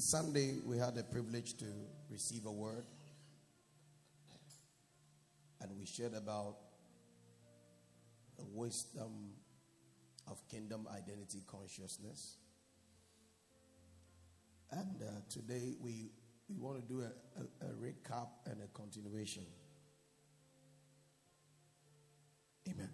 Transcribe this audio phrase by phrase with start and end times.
[0.00, 1.66] Sunday, we had the privilege to
[2.10, 2.84] receive a word,
[5.60, 6.56] and we shared about
[8.38, 9.34] the wisdom
[10.26, 12.38] of kingdom identity consciousness.
[14.70, 16.12] And uh, today, we,
[16.48, 19.44] we want to do a, a, a recap and a continuation.
[22.70, 22.90] Amen.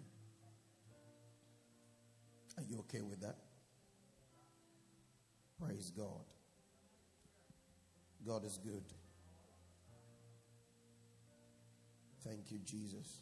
[2.57, 3.37] Are you okay with that?
[5.57, 6.25] Praise God.
[8.27, 8.83] God is good.
[12.25, 13.21] Thank you, Jesus,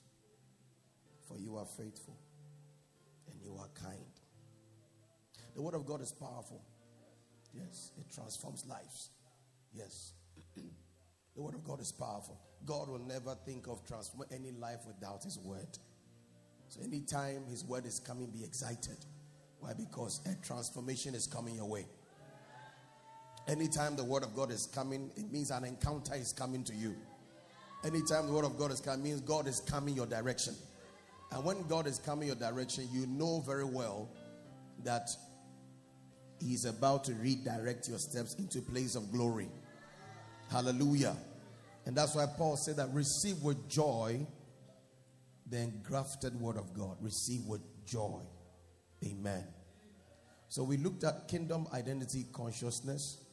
[1.28, 2.18] for you are faithful
[3.32, 4.00] and you are kind.
[5.56, 6.64] The Word of God is powerful.
[7.54, 9.12] Yes, it transforms lives.
[9.74, 10.14] Yes.
[10.56, 12.40] the Word of God is powerful.
[12.66, 15.78] God will never think of transforming any life without His Word.
[16.68, 18.98] So, anytime His Word is coming, be excited.
[19.60, 19.74] Why?
[19.78, 21.86] Because a transformation is coming your way.
[23.48, 26.96] Anytime the word of God is coming, it means an encounter is coming to you.
[27.84, 30.56] Anytime the word of God is coming, means God is coming your direction.
[31.32, 34.10] And when God is coming your direction, you know very well
[34.84, 35.10] that
[36.40, 39.50] He's about to redirect your steps into a place of glory.
[40.52, 41.16] Hallelujah.
[41.86, 44.26] And that's why Paul said that receive with joy
[45.50, 46.98] the engrafted word of God.
[47.02, 48.22] Receive with joy.
[49.06, 49.44] Amen.
[50.50, 53.25] So we looked at kingdom identity consciousness.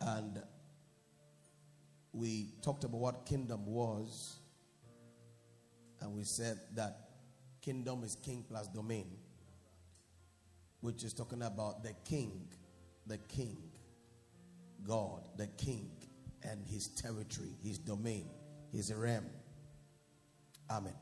[0.00, 0.42] And
[2.12, 4.38] we talked about what kingdom was.
[6.00, 7.10] And we said that
[7.62, 9.10] kingdom is king plus domain,
[10.80, 12.48] which is talking about the king,
[13.06, 13.56] the king,
[14.86, 15.90] God, the king,
[16.42, 18.28] and his territory, his domain,
[18.72, 19.26] his realm.
[20.70, 20.94] Amen.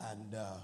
[0.00, 0.56] And uh,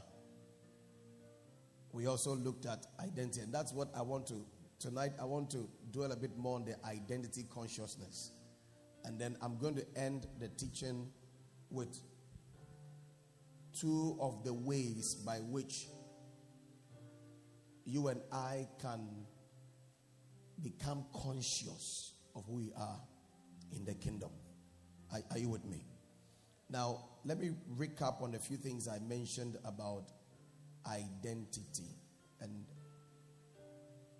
[1.92, 4.44] we also looked at identity, and that's what I want to
[4.78, 5.12] tonight.
[5.20, 8.32] I want to dwell a bit more on the identity consciousness.
[9.04, 11.08] And then I'm going to end the teaching
[11.70, 11.98] with
[13.78, 15.86] two of the ways by which
[17.84, 19.08] you and I can
[20.62, 23.00] become conscious of who we are
[23.72, 24.30] in the kingdom.
[25.12, 25.84] Are, are, you with me?
[26.68, 30.04] Now, let me recap on a few things I mentioned about
[30.86, 31.96] identity.
[32.40, 32.64] And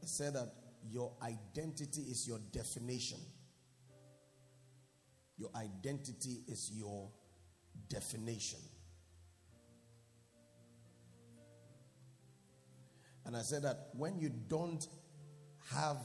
[0.02, 0.52] I said that
[0.90, 3.18] your identity is your definition.
[5.38, 7.10] Your identity is your
[7.88, 8.58] definition.
[13.24, 14.86] And I said that when you don't
[15.72, 15.98] have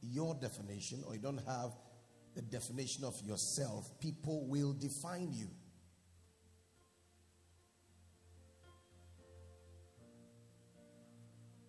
[0.00, 1.72] your definition or you don't have
[2.34, 5.48] the definition of yourself, people will define you.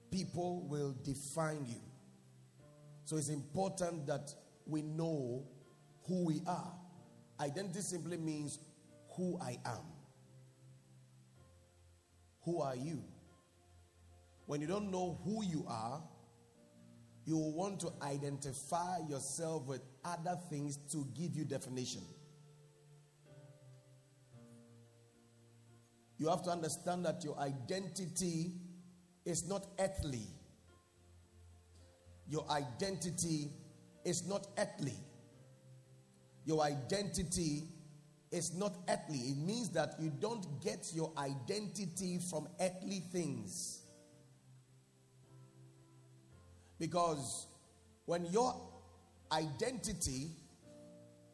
[0.09, 1.81] People will define you.
[3.11, 4.33] So it's important that
[4.65, 5.43] we know
[6.07, 6.73] who we are.
[7.41, 8.57] Identity simply means
[9.17, 9.83] who I am.
[12.45, 13.03] Who are you?
[14.45, 16.01] When you don't know who you are,
[17.25, 22.03] you will want to identify yourself with other things to give you definition.
[26.17, 28.53] You have to understand that your identity
[29.25, 30.29] is not earthly
[32.31, 33.51] your identity
[34.05, 34.95] is not earthly.
[36.45, 37.63] Your identity
[38.31, 39.17] is not earthly.
[39.17, 43.81] It means that you don't get your identity from earthly things.
[46.79, 47.47] Because
[48.05, 48.55] when your
[49.33, 50.29] identity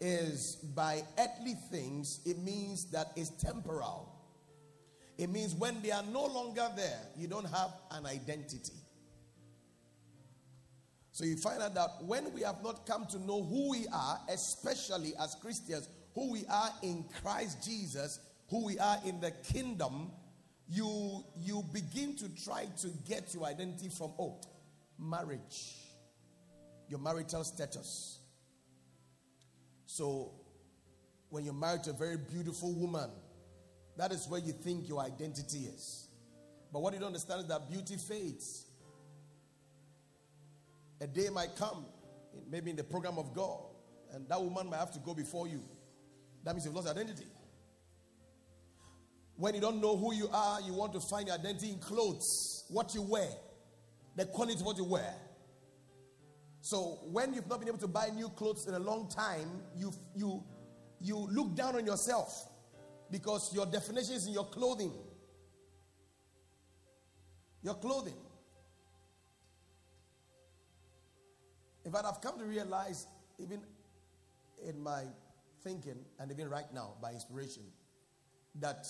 [0.02, 4.12] is by earthly things, it means that it's temporal.
[5.20, 8.74] It means when they are no longer there, you don't have an identity.
[11.18, 14.20] So you find out that when we have not come to know who we are,
[14.30, 18.20] especially as Christians, who we are in Christ Jesus,
[18.52, 20.12] who we are in the kingdom,
[20.70, 24.40] you you begin to try to get your identity from oh,
[25.00, 25.74] marriage,
[26.88, 28.20] your marital status.
[29.88, 30.34] So
[31.30, 33.10] when you're married to a very beautiful woman,
[33.98, 36.10] that is where you think your identity is.
[36.72, 38.67] But what you don't understand is that beauty fades.
[41.00, 41.86] A day might come,
[42.50, 43.60] maybe in the program of God,
[44.14, 45.62] and that woman might have to go before you.
[46.44, 47.26] That means you've lost identity.
[49.36, 52.66] When you don't know who you are, you want to find your identity in clothes,
[52.70, 53.30] what you wear,
[54.16, 55.14] the quality of what you wear.
[56.62, 59.94] So when you've not been able to buy new clothes in a long time, you
[60.16, 60.44] you
[61.00, 62.50] you look down on yourself
[63.12, 64.92] because your definition is in your clothing.
[67.62, 68.16] Your clothing.
[71.88, 73.08] In fact, I've come to realize,
[73.40, 73.62] even
[74.68, 75.04] in my
[75.64, 77.64] thinking, and even right now by inspiration,
[78.56, 78.86] that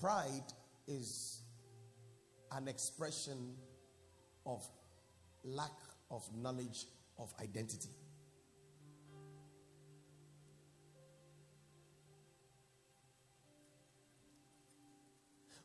[0.00, 0.52] pride
[0.88, 1.42] is
[2.50, 3.54] an expression
[4.44, 4.66] of
[5.44, 5.70] lack
[6.10, 6.86] of knowledge
[7.20, 7.90] of identity.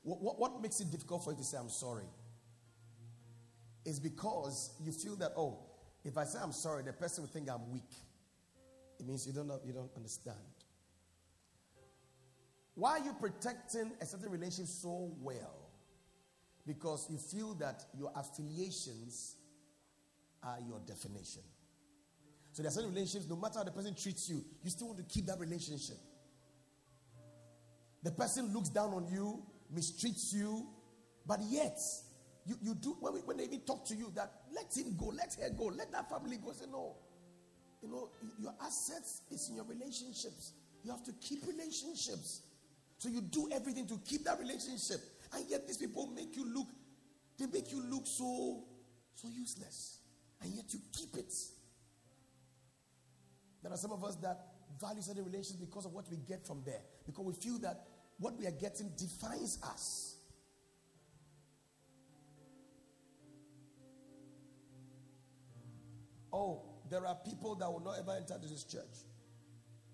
[0.03, 2.05] What, what, what, makes it difficult for you to say, I'm sorry?
[3.85, 5.66] Is because you feel that, oh,
[6.07, 7.92] if I say I'm sorry, the person will think I'm weak.
[8.98, 10.38] It means you don't, know, you don't understand.
[12.75, 15.69] Why are you protecting a certain relationship so well?
[16.65, 19.36] Because you feel that your affiliations
[20.42, 21.42] are your definition.
[22.54, 25.00] So there are certain relationships, no matter how the person treats you, you still want
[25.00, 25.98] to keep that relationship.
[28.04, 29.44] The person looks down on you,
[29.75, 30.68] mistreats you,
[31.25, 31.77] but yet
[32.47, 35.07] you, you do when, we, when they even talk to you that let him go,
[35.07, 36.53] let her go, let that family go.
[36.53, 36.95] Say no.
[37.81, 38.09] You know,
[38.39, 40.53] your assets is in your relationships.
[40.83, 42.41] You have to keep relationships.
[42.97, 44.99] So you do everything to keep that relationship.
[45.33, 46.67] And yet these people make you look,
[47.38, 48.63] they make you look so
[49.13, 49.99] so useless.
[50.41, 51.33] And yet you keep it.
[53.61, 54.39] There are some of us that
[54.79, 56.81] value certain relations because of what we get from there.
[57.05, 57.88] Because we feel that
[58.19, 60.16] what we are getting defines us.
[66.37, 68.83] Oh, there are people that will not ever enter this church.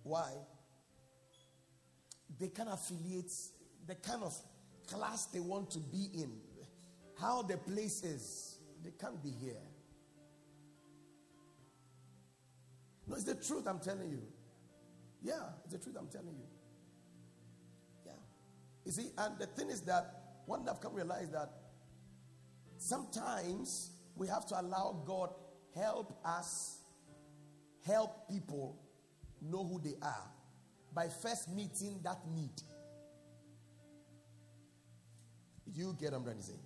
[0.03, 0.29] Why?
[2.37, 3.31] They can affiliate
[3.87, 4.35] the kind of
[4.87, 6.33] class they want to be in,
[7.17, 8.57] how the place is.
[8.83, 9.63] They can't be here.
[13.07, 14.23] No, it's the truth I'm telling you.
[15.21, 16.47] Yeah, it's the truth I'm telling you.
[18.05, 18.11] Yeah.
[18.85, 21.49] You see, and the thing is that one I've come realize that
[22.77, 25.29] sometimes we have to allow God
[25.75, 26.79] help us
[27.85, 28.77] help people
[29.41, 30.31] know who they are
[30.93, 32.61] by first meeting that need.
[35.73, 36.59] You get what I'm trying to say?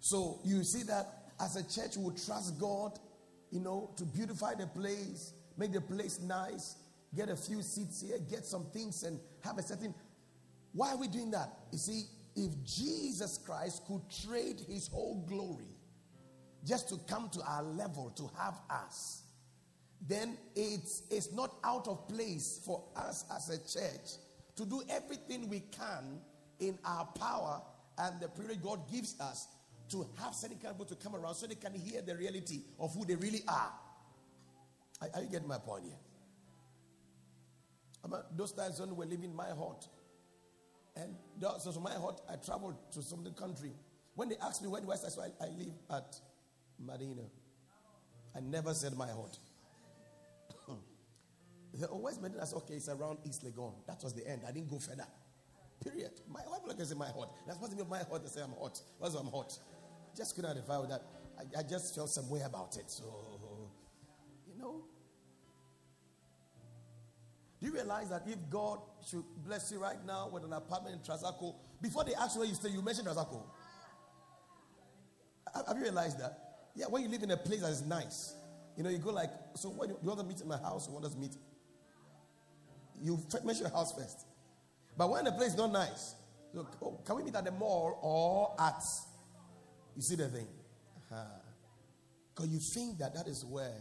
[0.00, 1.06] So you see that
[1.40, 2.98] as a church, we trust God,
[3.50, 6.76] you know, to beautify the place, make the place nice,
[7.16, 9.94] get a few seats here, get some things, and have a certain
[10.72, 11.48] why are we doing that?
[11.72, 12.04] You see,
[12.36, 15.77] if Jesus Christ could trade his whole glory
[16.64, 19.22] just to come to our level to have us,
[20.06, 24.18] then it's, it's not out of place for us as a church
[24.56, 26.20] to do everything we can
[26.60, 27.60] in our power
[27.98, 29.48] and the privilege God gives us
[29.90, 33.04] to have certain people to come around so they can hear the reality of who
[33.04, 33.72] they really are.
[35.00, 35.96] Are, are you getting my point here?
[38.36, 39.86] Those times when we were living my heart,
[40.96, 43.72] and so, so my heart, I traveled to some country.
[44.14, 44.96] When they asked me where do I,
[45.44, 46.20] I live at
[46.84, 47.28] Madina.
[48.36, 49.38] I never said my heart.
[51.72, 52.46] they said, oh, where's Madina?
[52.46, 53.72] Said, okay, it's around East Legon.
[53.86, 54.42] That was the end.
[54.46, 55.06] I didn't go further.
[55.82, 56.12] Period.
[56.28, 57.30] My wife like I say my heart.
[57.46, 58.22] That's what I mean my heart.
[58.22, 58.80] They say I'm hot.
[58.98, 59.56] What's I'm hot?
[60.16, 61.02] Just couldn't identify with that.
[61.38, 62.90] I, I just felt some way about it.
[62.90, 63.04] So,
[64.52, 64.82] you know,
[67.60, 71.00] do you realize that if God should bless you right now with an apartment in
[71.02, 73.42] Trasacco, before they ask where you stay, you mention Trasacco?
[75.66, 76.47] Have you realized that?
[76.78, 78.34] Yeah, when you live in a place that is nice,
[78.76, 80.94] you know, you go like, so when you, want to meet in my house, you
[80.94, 81.32] want us to meet?
[83.02, 84.26] You mention your house first.
[84.96, 86.14] But when the place is not nice,
[86.54, 88.80] look, oh, can we meet at the mall or at?
[89.96, 90.46] You see the thing?
[91.08, 91.26] Because
[92.38, 92.46] uh-huh.
[92.48, 93.74] you think that that is where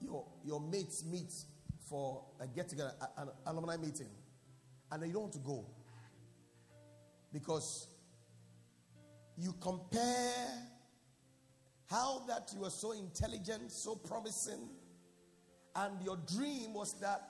[0.00, 1.34] your, your mates meet
[1.90, 4.08] for a get together, an alumni meeting,
[4.90, 5.66] and you don't want to go
[7.34, 7.88] because
[9.38, 10.48] you compare
[11.90, 14.68] how that you were so intelligent, so promising,
[15.74, 17.20] and your dream was that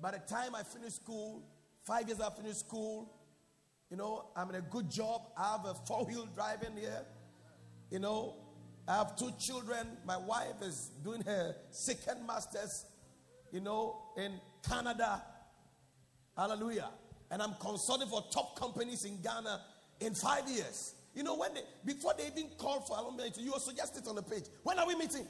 [0.00, 1.42] by the time I finish school,
[1.84, 3.10] five years after I finish school,
[3.90, 5.22] you know, I'm in a good job.
[5.36, 7.04] I have a four wheel driving here.
[7.90, 8.34] You know,
[8.86, 9.86] I have two children.
[10.04, 12.86] My wife is doing her second master's,
[13.52, 15.22] you know, in Canada.
[16.36, 16.90] Hallelujah.
[17.30, 19.60] And I'm consulting for top companies in Ghana
[20.00, 20.94] in five years.
[21.14, 24.16] You know, when they, before they even call for alumni, you also suggest it on
[24.16, 24.44] the page.
[24.62, 25.26] When are we meeting?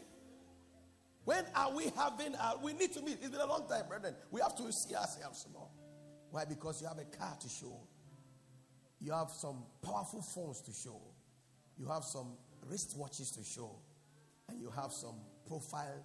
[1.25, 2.35] When are we having?
[2.35, 3.19] Uh, we need to meet.
[3.21, 4.15] It's been a long time, brethren.
[4.31, 5.69] We have to see ourselves more.
[6.31, 6.45] Why?
[6.45, 7.77] Because you have a car to show.
[9.01, 11.01] You have some powerful phones to show.
[11.79, 12.37] You have some
[12.71, 13.77] wristwatches to show,
[14.49, 16.05] and you have some profile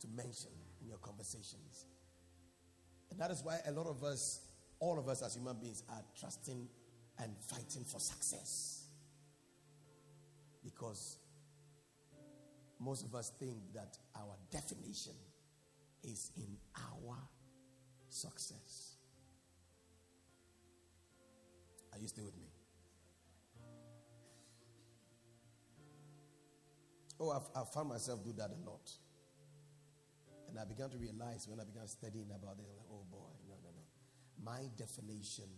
[0.00, 1.86] to mention in your conversations.
[3.10, 4.40] And that is why a lot of us,
[4.80, 6.68] all of us as human beings, are trusting
[7.18, 8.77] and fighting for success.
[10.68, 11.18] Because
[12.78, 15.14] most of us think that our definition
[16.04, 17.16] is in our
[18.10, 18.96] success.
[21.92, 22.48] Are you still with me?
[27.18, 28.90] Oh, I've, I've found myself do that a lot.
[30.50, 33.54] And I began to realize when I began studying about it, like, oh boy, no,
[33.64, 34.44] no, no.
[34.44, 35.48] My definition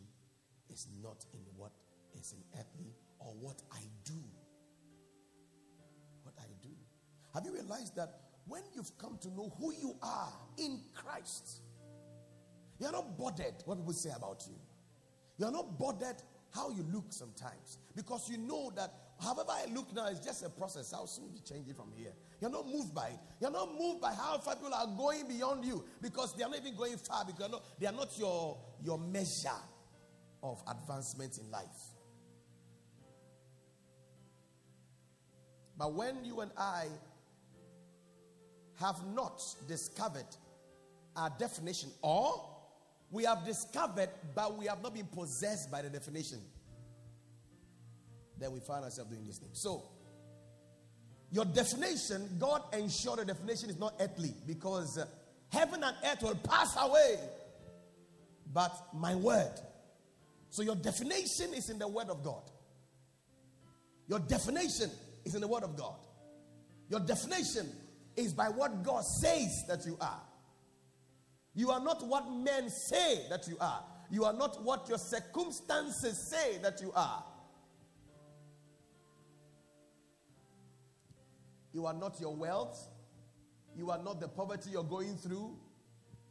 [0.71, 1.73] is not in what
[2.14, 4.23] is in earthly or what I do.
[7.35, 11.61] Have you realized that when you've come to know who you are in Christ,
[12.79, 14.57] you're not bothered what people say about you.
[15.39, 16.17] You're not bothered
[16.53, 20.49] how you look sometimes because you know that however I look now is just a
[20.49, 20.93] process.
[20.93, 22.13] I'll soon be changing from here.
[22.41, 23.19] You're not moved by it.
[23.41, 26.59] You're not moved by how far people are going beyond you because they are not
[26.59, 29.51] even going far because not, they are not your, your measure
[30.43, 31.65] of advancement in life.
[35.79, 36.87] But when you and I
[38.81, 40.27] have not discovered
[41.17, 42.49] our definition, or
[43.11, 46.39] we have discovered, but we have not been possessed by the definition,
[48.39, 49.51] then we find ourselves doing this thing.
[49.53, 49.85] So,
[51.31, 55.07] your definition, God ensured the definition is not earthly because uh,
[55.53, 57.17] heaven and earth will pass away,
[58.53, 59.53] but my word.
[60.49, 62.43] So, your definition is in the word of God.
[64.09, 64.91] Your definition
[65.25, 65.95] is in the word of God.
[66.89, 67.71] Your definition
[68.17, 70.23] is by what God says that you are.
[71.55, 73.85] You are not what men say that you are.
[74.11, 77.25] You are not what your circumstances say that you are.
[81.73, 82.88] You are not your wealth.
[83.76, 85.57] You are not the poverty you're going through.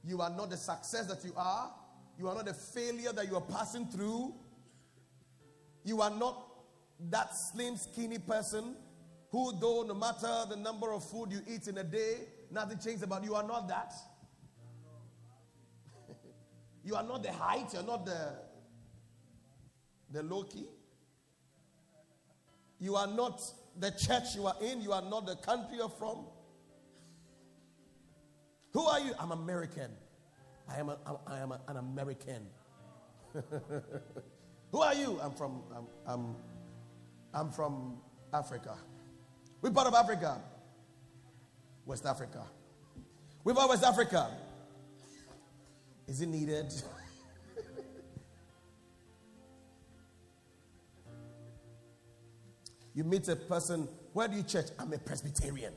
[0.04, 1.72] You are not the success that you are.
[2.18, 4.34] You are not the failure that you are passing through.
[5.84, 6.46] You are not
[7.10, 8.76] that slim, skinny person
[9.32, 12.16] who, though no matter the number of food you eat in a day,
[12.52, 13.30] nothing changes about you.
[13.30, 13.94] You are not that.
[16.84, 17.74] you are not the height.
[17.74, 18.34] You're not the
[20.12, 20.66] the low key.
[22.80, 23.42] You are not
[23.78, 24.82] the church you are in.
[24.82, 26.26] You are not the country you're from.
[28.74, 29.14] Who are you?
[29.20, 29.92] I'm American.
[30.68, 32.48] I am, a, I am a, an American.
[34.72, 35.20] Who are you?
[35.22, 36.36] I'm from, I'm, I'm,
[37.34, 37.98] I'm from
[38.34, 38.76] Africa.
[39.62, 40.42] We're part of Africa.
[41.86, 42.46] West Africa.
[43.44, 44.30] We're part of West Africa.
[46.08, 46.72] Is it needed?
[52.96, 54.66] You meet a person, where do you church?
[54.78, 55.72] I'm a Presbyterian.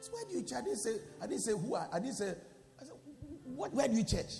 [0.00, 0.58] So where do you church?
[0.58, 2.30] I didn't say, I didn't say who I, I didn't say,
[2.80, 2.94] I said,
[3.44, 4.36] what, where do you church?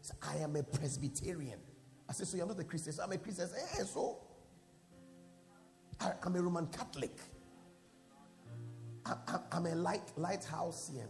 [0.00, 1.60] Said, I am a Presbyterian.
[2.08, 2.92] I said, so you're not a Christian?
[2.92, 3.44] So I'm a Christian.
[3.44, 4.18] I said, hey, so
[6.00, 7.16] I, am a Roman Catholic.
[9.06, 9.16] I,
[9.52, 11.08] am a light, lighthousean.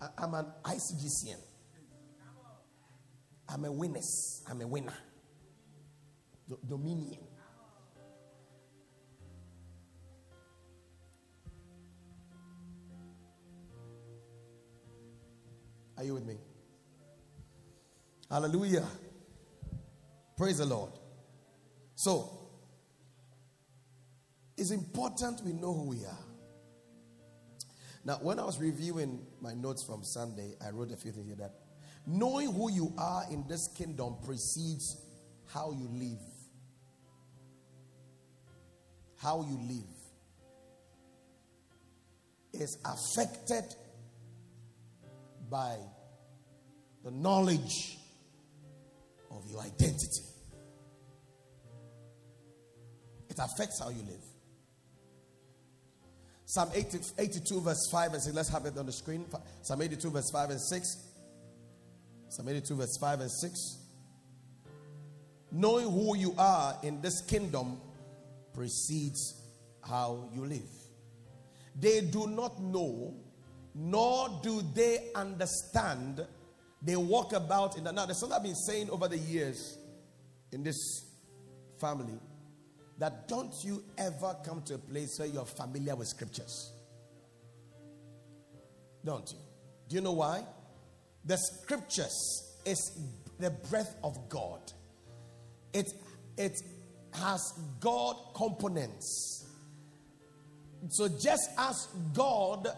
[0.00, 1.36] I, I'm an ICGCian.
[3.48, 4.42] I'm a witness.
[4.48, 4.94] I'm a winner.
[6.66, 7.20] Dominion.
[15.96, 16.36] Are you with me?
[18.30, 18.86] Hallelujah.
[20.36, 20.90] Praise the Lord.
[21.94, 22.43] So,
[24.56, 26.24] it's important we know who we are.
[28.04, 31.36] Now, when I was reviewing my notes from Sunday, I wrote a few things here
[31.36, 31.54] that
[32.06, 35.00] knowing who you are in this kingdom precedes
[35.52, 36.20] how you live.
[39.16, 39.94] How you live
[42.52, 43.64] is affected
[45.50, 45.76] by
[47.04, 47.98] the knowledge
[49.30, 50.22] of your identity.
[53.30, 54.33] It affects how you live.
[56.54, 58.36] Psalm 80, 82, verse 5 and 6.
[58.36, 59.26] Let's have it on the screen.
[59.62, 60.96] Psalm 82, verse 5 and 6.
[62.28, 63.78] Psalm 82, verse 5 and 6.
[65.50, 67.80] Knowing who you are in this kingdom
[68.52, 69.42] precedes
[69.82, 70.70] how you live.
[71.74, 73.16] They do not know
[73.74, 76.24] nor do they understand.
[76.80, 78.06] They walk about in the now.
[78.06, 79.76] There's something I've been saying over the years
[80.52, 81.04] in this
[81.80, 82.20] family
[82.98, 86.72] that don't you ever come to a place where you're familiar with scriptures.
[89.04, 89.38] Don't you?
[89.88, 90.44] Do you know why?
[91.24, 92.98] The scriptures is
[93.38, 94.72] the breath of God.
[95.72, 95.92] It
[96.38, 96.52] it
[97.12, 99.46] has God components.
[100.90, 102.68] So just as God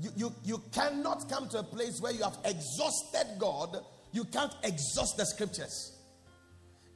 [0.00, 3.78] you, you, you cannot come to a place where you have exhausted God,
[4.12, 5.93] you can't exhaust the scriptures.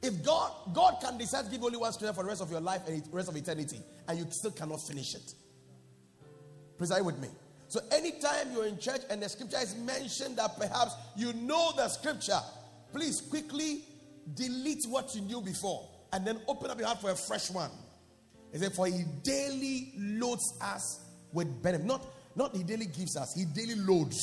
[0.01, 2.61] If God God can decide to give only one scripture for the rest of your
[2.61, 5.33] life and the rest of eternity, and you still cannot finish it.
[6.77, 7.27] Please are with me?
[7.67, 11.87] So anytime you're in church and the scripture is mentioned that perhaps you know the
[11.89, 12.39] scripture,
[12.93, 13.81] please quickly
[14.33, 17.69] delete what you knew before and then open up your heart for a fresh one.
[18.51, 21.01] He said, For he daily loads us
[21.31, 21.85] with benefit.
[21.85, 24.17] Not, not he daily gives us, he daily loads.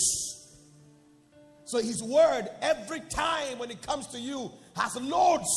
[1.66, 5.48] So his word, every time when it comes to you, has loads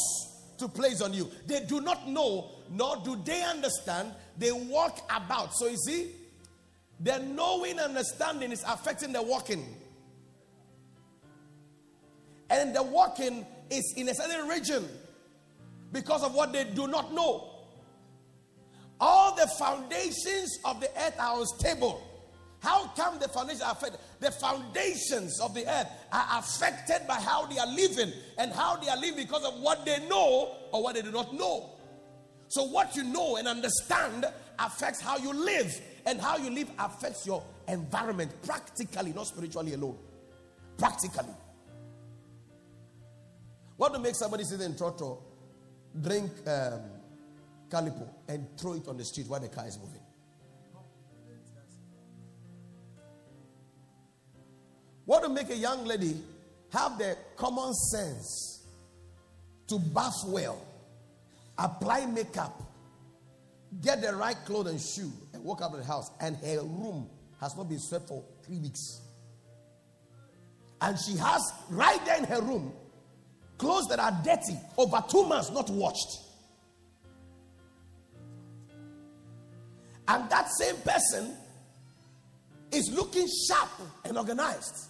[0.57, 1.29] to place on you.
[1.45, 4.13] They do not know, nor do they understand.
[4.37, 5.53] They walk about.
[5.55, 6.11] So you see,
[6.99, 9.65] the knowing understanding is affecting the walking.
[12.49, 14.87] And the walking is in a certain region
[15.91, 17.49] because of what they do not know.
[18.99, 22.08] All the foundations of the earth are unstable.
[22.61, 23.99] How come the foundations are affected?
[24.19, 28.89] The foundations of the earth are affected by how they are living and how they
[28.89, 31.69] are living because of what they know or what they do not know.
[32.49, 34.25] So, what you know and understand
[34.57, 39.97] affects how you live, and how you live affects your environment practically, not spiritually alone.
[40.77, 41.33] Practically.
[43.77, 45.19] What to make somebody sit in Trotro,
[46.01, 46.81] drink um,
[47.69, 49.98] Calippo, and throw it on the street while the car is moving?
[55.09, 56.21] What to make a young lady
[56.71, 58.63] have the common sense
[59.65, 60.63] to bath well,
[61.57, 62.61] apply makeup,
[63.81, 67.09] get the right clothes and shoe, and walk out of the house, and her room
[67.41, 69.01] has not been swept for three weeks.
[70.79, 72.71] And she has right there in her room
[73.57, 76.19] clothes that are dirty over two months not washed.
[80.07, 81.35] And that same person
[82.71, 83.71] is looking sharp
[84.05, 84.88] and organized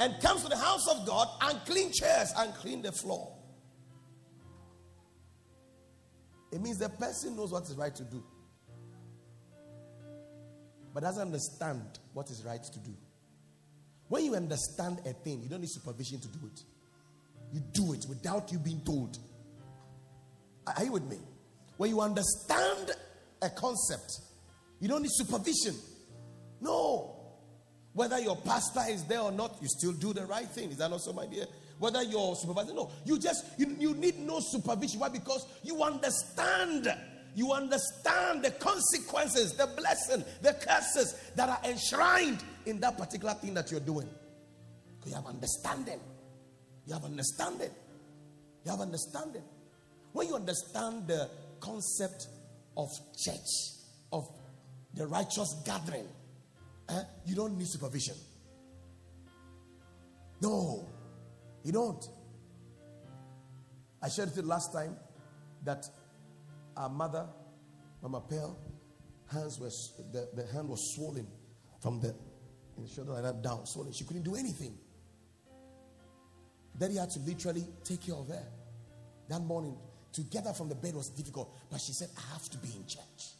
[0.00, 3.36] and comes to the house of God and clean chairs and clean the floor.
[6.50, 8.24] It means the person knows what is right to do,
[10.94, 11.82] but doesn't understand
[12.14, 12.96] what is right to do.
[14.08, 16.62] When you understand a thing, you don't need supervision to do it.
[17.52, 19.18] You do it without you being told.
[20.66, 21.18] Are you with me?
[21.76, 22.92] When you understand
[23.42, 24.20] a concept,
[24.80, 25.76] you don't need supervision.
[26.60, 27.19] No.
[27.92, 30.70] Whether your pastor is there or not, you still do the right thing.
[30.70, 31.46] Is that not so, my dear?
[31.78, 32.90] Whether your supervisor, no.
[33.04, 35.00] You just, you, you need no supervision.
[35.00, 35.08] Why?
[35.08, 36.94] Because you understand.
[37.34, 43.54] You understand the consequences, the blessing, the curses that are enshrined in that particular thing
[43.54, 44.08] that you're doing.
[45.06, 46.00] You have understanding.
[46.86, 47.70] You have understanding.
[48.64, 49.42] You have understanding.
[50.12, 52.26] When you understand the concept
[52.76, 53.36] of church,
[54.12, 54.28] of
[54.94, 56.08] the righteous gathering,
[56.90, 58.16] eh, you don't need supervision.
[60.40, 60.88] No,
[61.62, 62.08] you don't.
[64.02, 64.96] I shared it last time
[65.64, 65.86] that
[66.76, 67.26] our mother,
[68.02, 68.58] Mama Pearl,
[69.30, 69.70] hands were
[70.12, 71.26] the, the hand was swollen
[71.80, 72.14] from the
[72.78, 73.92] the shoulder like that down, swollen.
[73.92, 74.76] She couldn't do anything.
[76.78, 78.42] Daddy had to literally take care of her.
[79.28, 79.76] That morning,
[80.14, 82.68] to get her from the bed was difficult, but she said, I have to be
[82.74, 83.34] in church.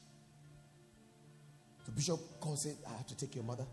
[1.86, 3.66] The bishop called said, I have to take your mother.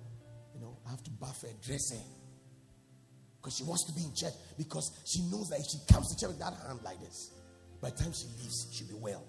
[0.55, 2.03] You know, I have to bath her, dress her.
[3.39, 4.33] Because she wants to be in church.
[4.57, 7.31] Because she knows that if she comes to church with that hand like this,
[7.81, 9.23] by the time she leaves, she'll be well.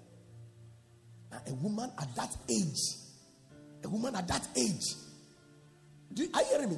[1.31, 2.97] Now, a woman at that age,
[3.83, 4.95] a woman at that age,
[6.13, 6.77] do, are you hearing me?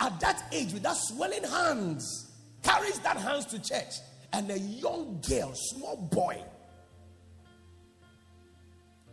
[0.00, 3.94] At that age, with that swelling hands, carries that hands to church.
[4.32, 6.42] And a young girl, small boy,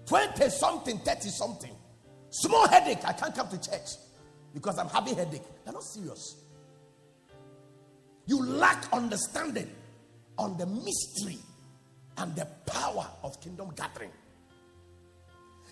[0.05, 1.71] 20 something, 30 something,
[2.33, 3.89] small headache, I can't come to church
[4.53, 5.43] because I'm having headache.
[5.63, 6.43] They're not serious.
[8.25, 9.69] You lack understanding
[10.37, 11.37] on the mystery
[12.17, 14.11] and the power of kingdom gathering.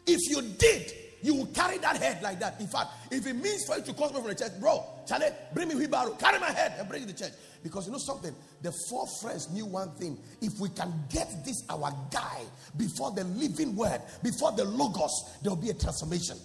[0.07, 2.59] If you did, you will carry that head like that.
[2.59, 5.27] In fact, if it means for you to call me from the church, bro, Charlie,
[5.53, 7.33] bring me wheelbarrow, carry my head and bring it to church.
[7.63, 8.33] Because you know something?
[8.63, 10.17] The four friends knew one thing.
[10.41, 12.41] If we can get this, our guy,
[12.75, 15.11] before the living word, before the logos,
[15.43, 16.37] there will be a transformation.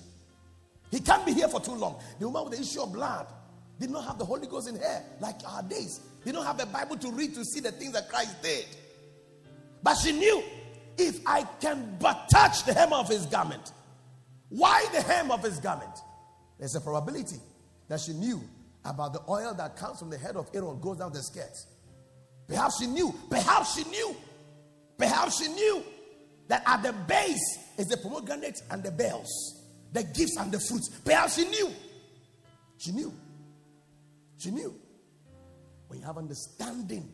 [0.90, 2.00] He can't be here for too long.
[2.18, 3.26] The woman with the issue of blood
[3.78, 6.00] did not have the Holy Ghost in her like our days.
[6.24, 8.66] They don't have the Bible to read to see the things that Christ did.
[9.82, 10.42] But she knew
[10.98, 13.72] if I can but touch the hem of his garment.
[14.48, 15.98] Why the hem of his garment?
[16.58, 17.36] There's a probability
[17.88, 18.40] that she knew
[18.84, 21.66] about the oil that comes from the head of Aaron goes down the skirts.
[22.46, 23.14] Perhaps she knew.
[23.28, 24.16] Perhaps she knew.
[24.96, 25.82] Perhaps she knew
[26.48, 29.55] that at the base is the pomegranate and the bells,
[29.92, 30.88] the gifts and the fruits.
[31.04, 31.70] Perhaps she knew.
[32.78, 33.12] She knew.
[34.38, 34.74] She knew.
[35.88, 37.08] When you have understanding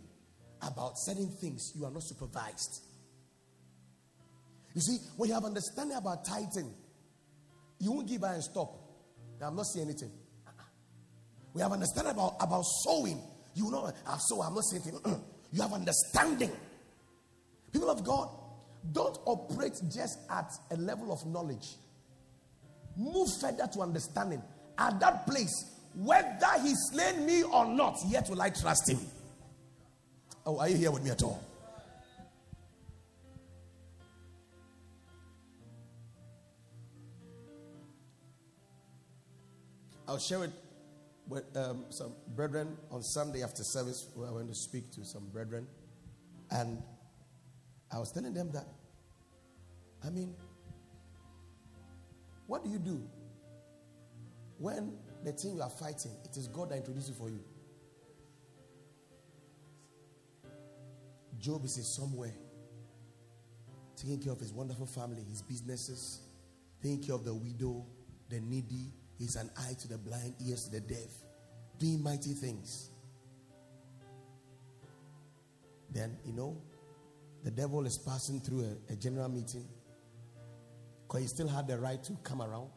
[0.63, 2.83] about certain things, you are not supervised.
[4.75, 6.73] You see, when you have understanding about tithing,
[7.79, 8.73] you won't give and stop.
[9.41, 10.11] Now, I'm not saying anything.
[11.53, 13.21] We have understanding about, about sowing.
[13.55, 15.23] You know, I ah, sow, I'm not saying anything.
[15.53, 16.51] you have understanding.
[17.73, 18.29] People of God,
[18.93, 21.77] don't operate just at a level of knowledge.
[22.97, 24.43] Move further to understanding.
[24.79, 29.01] At that place, whether he slain me or not, yet will I trust him.
[30.45, 31.43] Oh, are you here with me at all?
[40.09, 40.51] I'll share it
[41.29, 45.29] with um, some brethren on Sunday after service where I went to speak to some
[45.29, 45.67] brethren.
[46.51, 46.83] And
[47.91, 48.67] I was telling them that,
[50.05, 50.35] I mean,
[52.53, 53.03] what do you do
[54.59, 54.93] when
[55.25, 57.41] the thing you are fighting, it is God that introduced it for you?
[61.39, 62.35] Job is somewhere,
[63.97, 66.21] taking care of his wonderful family, his businesses,
[66.83, 67.87] taking care of the widow,
[68.29, 68.93] the needy.
[69.19, 71.11] He's an eye to the blind, ears to the deaf,
[71.79, 72.91] doing mighty things.
[75.91, 76.61] Then, you know,
[77.45, 79.67] the devil is passing through a, a general meeting
[81.13, 82.71] because he still had the right to come around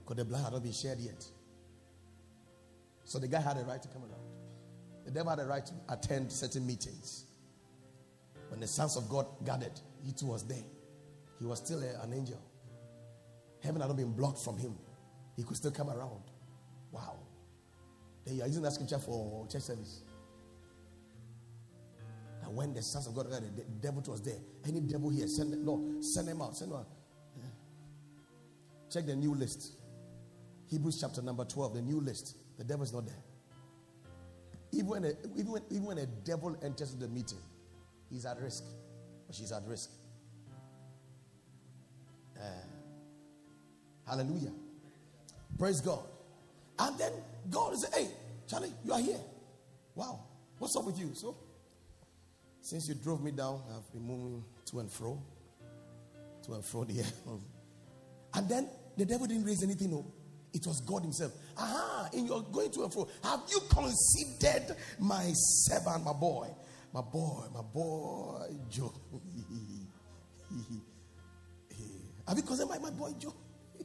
[0.00, 1.24] because the blood had not been shed yet.
[3.04, 4.26] So the guy had a right to come around.
[5.04, 7.26] The devil had a right to attend certain meetings.
[8.48, 10.64] When the sons of God gathered, he too was there.
[11.38, 12.40] He was still a, an angel.
[13.62, 14.74] Heaven had not been blocked from him.
[15.36, 16.22] He could still come around.
[16.90, 17.14] Wow.
[18.24, 20.02] Then you are using that scripture for church service.
[22.42, 24.38] And when the sons of God gathered, the devil was there.
[24.66, 26.56] Any devil here, send Lord, send them out.
[26.56, 26.88] Send them out.
[28.92, 29.72] Check the new list.
[30.68, 32.36] Hebrews chapter number 12, the new list.
[32.58, 33.22] The devil is not there.
[34.72, 37.38] Even when, a, even, when, even when a devil enters the meeting,
[38.10, 38.64] he's at risk
[39.28, 39.90] or she's at risk.
[42.38, 42.44] Uh,
[44.06, 44.52] hallelujah.
[45.58, 46.04] Praise God.
[46.78, 47.12] And then
[47.50, 48.08] God is hey,
[48.48, 49.20] Charlie, you are here.
[49.94, 50.20] Wow.
[50.58, 51.10] What's up with you?
[51.14, 51.36] So,
[52.60, 55.22] since you drove me down, I've been moving to and fro.
[56.44, 57.04] To and fro there.
[58.34, 60.04] and then the devil didn't raise anything, no.
[60.52, 61.32] It was God Himself.
[61.56, 66.48] Aha, in your going to and fro, have you considered my servant, my boy?
[66.92, 68.92] My boy, my boy, Joe.
[72.28, 73.34] have you considered my, my boy, Joe?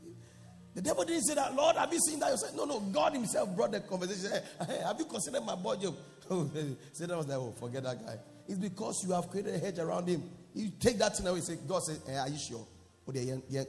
[0.76, 2.54] The devil didn't say that, Lord, have you seen that yourself?
[2.54, 4.38] No, no, God Himself brought the conversation.
[4.67, 5.96] Hey, have you considered my boy, Job?
[6.30, 6.50] Oh,
[6.91, 8.17] Satan was like, oh, forget that guy.
[8.48, 10.24] It's because you have created a hedge around him.
[10.54, 12.67] You take that thing away, say, God says, hey, eh, are you sure?
[13.08, 13.65] Oh, they're young, young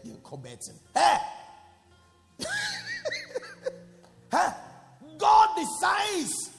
[0.95, 1.17] Hey!
[4.31, 4.49] Hey!
[5.19, 6.51] God decides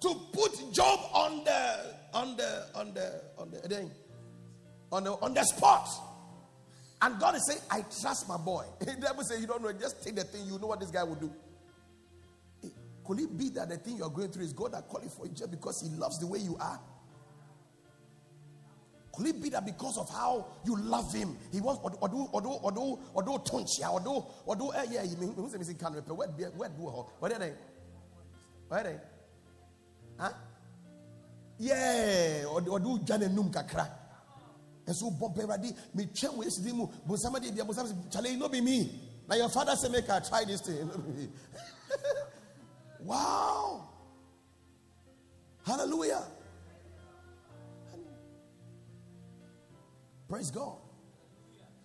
[0.00, 3.90] to put Job on the on the on the on the thing
[4.92, 5.88] on the on the spot.
[7.00, 8.64] And God is saying, I trust my boy.
[8.80, 11.04] The devil say, You don't know, just take the thing, you know what this guy
[11.04, 11.32] will do.
[13.04, 15.26] Could it be that the thing you are going through is God that called for
[15.26, 16.80] you just because He loves the way you are?
[19.18, 22.40] Could it be that because of how you love Him, He wants or do or
[22.40, 22.80] do or do
[23.12, 23.32] or do
[23.92, 26.14] or do or do eh yeah, you mean who's the missing can repair?
[26.14, 27.52] Where where do What are they?
[28.68, 28.96] Where they?
[30.20, 30.30] Huh?
[31.58, 33.90] Yeah, or do Jane Num Kakra.
[34.86, 38.48] And so Bob Beradi, me chen we see mu, but somebody be able chale no
[38.48, 38.88] be me.
[39.28, 40.88] Now your father say make I try this thing.
[43.00, 43.88] wow.
[45.66, 46.22] Hallelujah.
[50.28, 50.76] Praise God.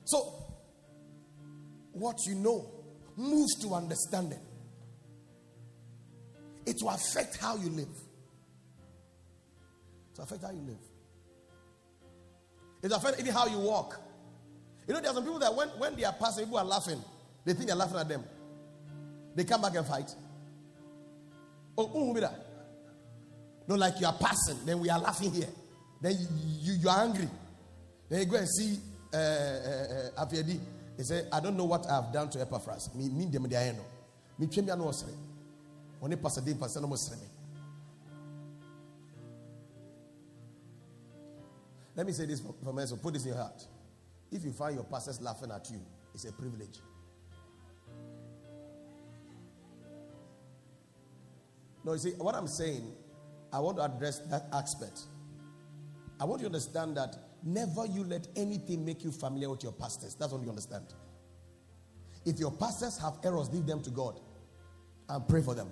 [0.05, 0.33] So,
[1.93, 2.69] what you know
[3.15, 4.39] moves to understanding.
[6.65, 7.87] It will affect how you live.
[10.15, 10.77] To affect how you live.
[12.81, 13.99] It affects even how you walk.
[14.87, 17.01] You know, there are some people that when, when they are passing, people are laughing.
[17.45, 18.23] They think they're laughing at them.
[19.35, 20.13] They come back and fight.
[21.77, 22.29] Oh, oh.
[23.67, 25.47] No, like you are passing, then we are laughing here.
[26.01, 26.27] Then you,
[26.59, 27.29] you, you are angry.
[28.13, 28.77] Then go and see
[29.11, 30.59] uh, uh, uh, Afiedi.
[30.97, 32.93] He said, I don't know what I have done to Epaphras.
[32.93, 33.83] Me, me, them, they know.
[34.37, 35.03] Me, chemi, I know what's
[35.99, 36.97] Only pastor, pastor, no more
[41.95, 43.01] Let me say this for myself.
[43.01, 43.65] Put this in your heart.
[44.31, 45.79] If you find your pastors laughing at you,
[46.13, 46.77] it's a privilege.
[51.83, 52.93] No, you see, what I'm saying,
[53.51, 55.01] I want to address that aspect.
[56.21, 59.73] I want you to understand that never you let anything make you familiar with your
[59.73, 60.15] pastors.
[60.15, 60.85] That's what you understand.
[62.25, 64.19] If your pastors have errors, leave them to God
[65.09, 65.71] and pray for them.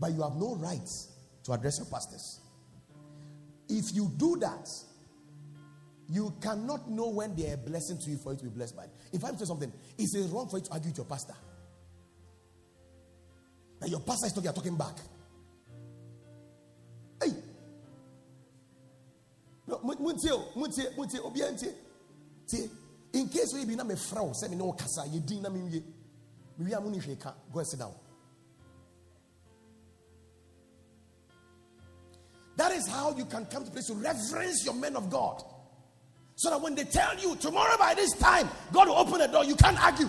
[0.00, 1.12] But you have no rights
[1.44, 2.40] to address your pastors.
[3.68, 4.68] If you do that,
[6.08, 8.76] you cannot know when they are a blessing to you for you to be blessed
[8.76, 8.90] by it.
[9.12, 11.34] If I'm saying something, it's wrong for you to argue with your pastor.
[13.80, 14.96] That your pastor is talking, talking back.
[19.68, 21.72] No, muntie, muntie, muntie, obiantie.
[23.12, 25.60] In case we be na me frau, say me no kasa, ye din na me
[25.60, 25.82] wie.
[26.58, 27.92] Me wie amuni hweka, go sit down.
[32.56, 35.44] That is how you can come to place to reverence your men of God.
[36.36, 39.44] So that when they tell you tomorrow by this time, God will open the door,
[39.44, 40.08] you can't argue.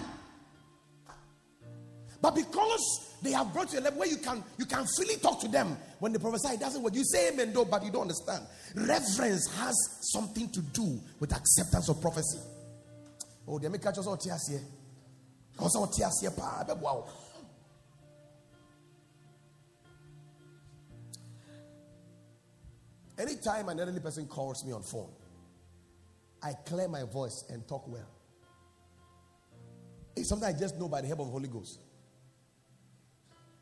[2.22, 5.40] But because they have brought you a level where you can you can freely talk
[5.42, 6.96] to them when they prophesy, it doesn't work.
[6.96, 8.46] You say amen though, but you don't understand.
[8.76, 9.76] Reverence has
[10.14, 12.40] something to do with acceptance of prophecy.
[13.48, 14.62] Oh, they make catch us all tears here.
[15.58, 17.06] Also, tears here, wow.
[23.18, 25.10] Anytime an elderly person calls me on phone,
[26.42, 28.08] I clear my voice and talk well.
[30.16, 31.80] It's something I just know by the help of the Holy Ghost.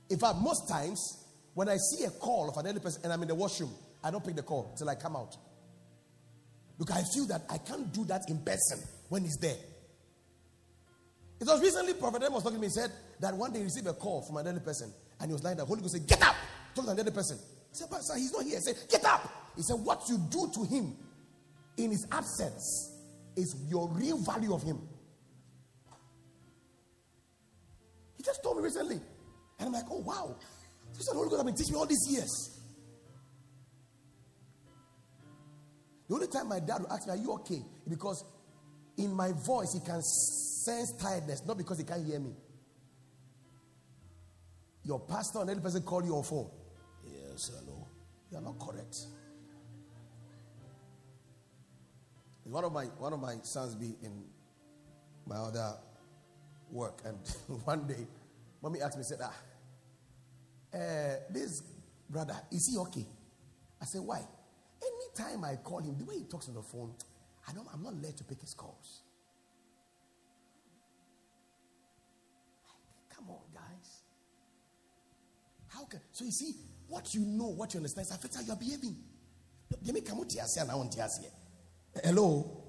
[0.09, 3.21] In fact, most times when I see a call of an elderly person and I'm
[3.21, 3.71] in the washroom,
[4.03, 5.35] I don't pick the call till I come out.
[6.77, 9.57] Because I feel that I can't do that in person when he's there.
[11.39, 12.67] It was recently Prophet was talking to me.
[12.67, 15.33] He said that one day he received a call from an elderly person and he
[15.33, 15.65] was lying there.
[15.65, 16.35] Holy Ghost said, Get up!
[16.73, 17.37] Talk to an elderly person.
[17.37, 18.55] He said, Pastor, he's not here.
[18.55, 19.51] He said, Get up!
[19.55, 20.95] He said, What you do to him
[21.77, 22.93] in his absence
[23.35, 24.79] is your real value of him.
[28.17, 28.99] He just told me recently.
[29.59, 30.35] And I'm like, Oh, wow.
[30.91, 32.59] This is the Holy Ghost have been teaching me all these years.
[36.07, 37.61] The only time my dad would ask me, Are you okay?
[37.87, 38.23] Because
[38.97, 42.31] in my voice, he can sense tiredness, not because he can't hear me.
[44.83, 46.49] Your pastor and any person call you on phone.
[47.05, 47.87] Yes, hello.
[48.31, 48.95] You are not correct.
[52.43, 54.23] One of my one of my sons be in
[55.25, 55.73] my other
[56.71, 57.17] work, and
[57.65, 58.07] one day,
[58.61, 59.33] mommy asked me, said, "Ah,
[60.73, 61.63] uh, this
[62.09, 63.05] brother is he okay?"
[63.81, 64.21] I said, "Why?"
[64.81, 66.93] Anytime I call him, the way he talks on the phone,
[67.47, 67.67] I don't.
[67.73, 69.01] I'm not led to pick his calls.
[73.09, 74.01] Come on, guys.
[75.67, 76.55] How can so you see
[76.87, 78.95] what you know, what you understand, affects how you are behaving.
[82.03, 82.66] Hello?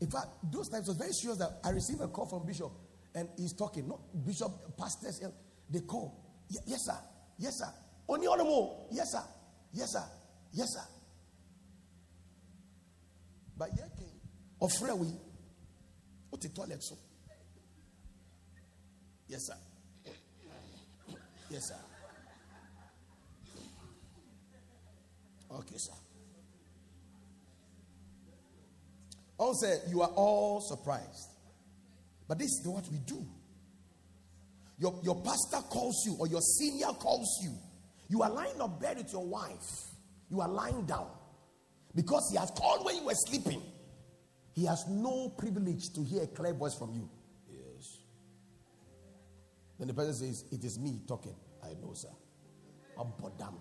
[0.00, 2.72] In fact, those times was very serious that I received a call from Bishop
[3.14, 3.88] and he's talking.
[3.88, 5.20] Not Bishop, pastors,
[5.70, 6.20] they call.
[6.48, 6.98] yes, sir.
[7.38, 7.72] Yes, sir.
[8.08, 8.86] Only on more.
[8.90, 9.22] Yes, sir.
[9.72, 10.04] Yes, sir.
[10.52, 10.84] Yes, sir.
[13.56, 14.08] But yeah, came.
[14.60, 15.08] Offer we.
[16.30, 16.96] What the toilet so?
[19.28, 19.54] Yes, sir.
[21.50, 21.76] Yes, sir.
[25.52, 25.92] Okay, sir.
[29.38, 31.30] Also, you are all surprised.
[32.28, 33.26] But this is what we do.
[34.78, 37.52] Your, your pastor calls you or your senior calls you.
[38.08, 39.70] You are lying on bed with your wife.
[40.30, 41.08] You are lying down.
[41.94, 43.62] Because he has called when you were sleeping.
[44.54, 47.08] He has no privilege to hear a clear voice from you.
[47.48, 47.98] Yes.
[49.78, 51.34] Then the person says, It is me talking.
[51.62, 52.08] I know, sir.
[52.98, 53.54] I'm Abodam.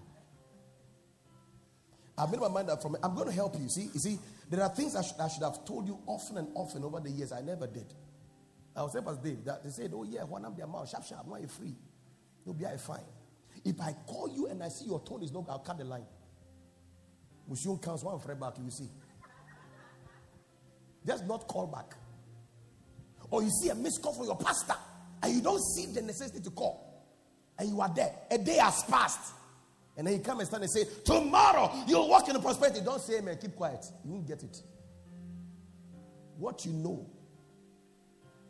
[2.17, 3.67] I've made my mind up from I'm going to help you.
[3.69, 6.47] See, you see, there are things I should, I should have told you often and
[6.54, 7.32] often over the years.
[7.32, 7.91] I never did.
[8.76, 11.28] I was Pastor Dave, that they said, Oh, yeah, when I'm the amount, sharp, sharp,
[11.28, 11.76] now you're free.
[12.45, 12.99] You'll be fine.
[13.63, 16.06] If I call you and I see your tone is low, I'll cut the line.
[17.47, 18.89] Museum counts one friend back, you see.
[21.06, 21.95] Just not call back.
[23.30, 24.76] Or you see a missed call from your pastor
[25.21, 27.06] and you don't see the necessity to call.
[27.58, 28.13] And you are there.
[28.32, 29.34] A day has passed.
[29.95, 32.82] And then you come and stand and say, Tomorrow you'll walk in the prosperity.
[32.82, 33.38] Don't say amen.
[33.39, 33.86] Keep quiet.
[34.03, 34.62] You won't get it.
[36.38, 37.08] What you know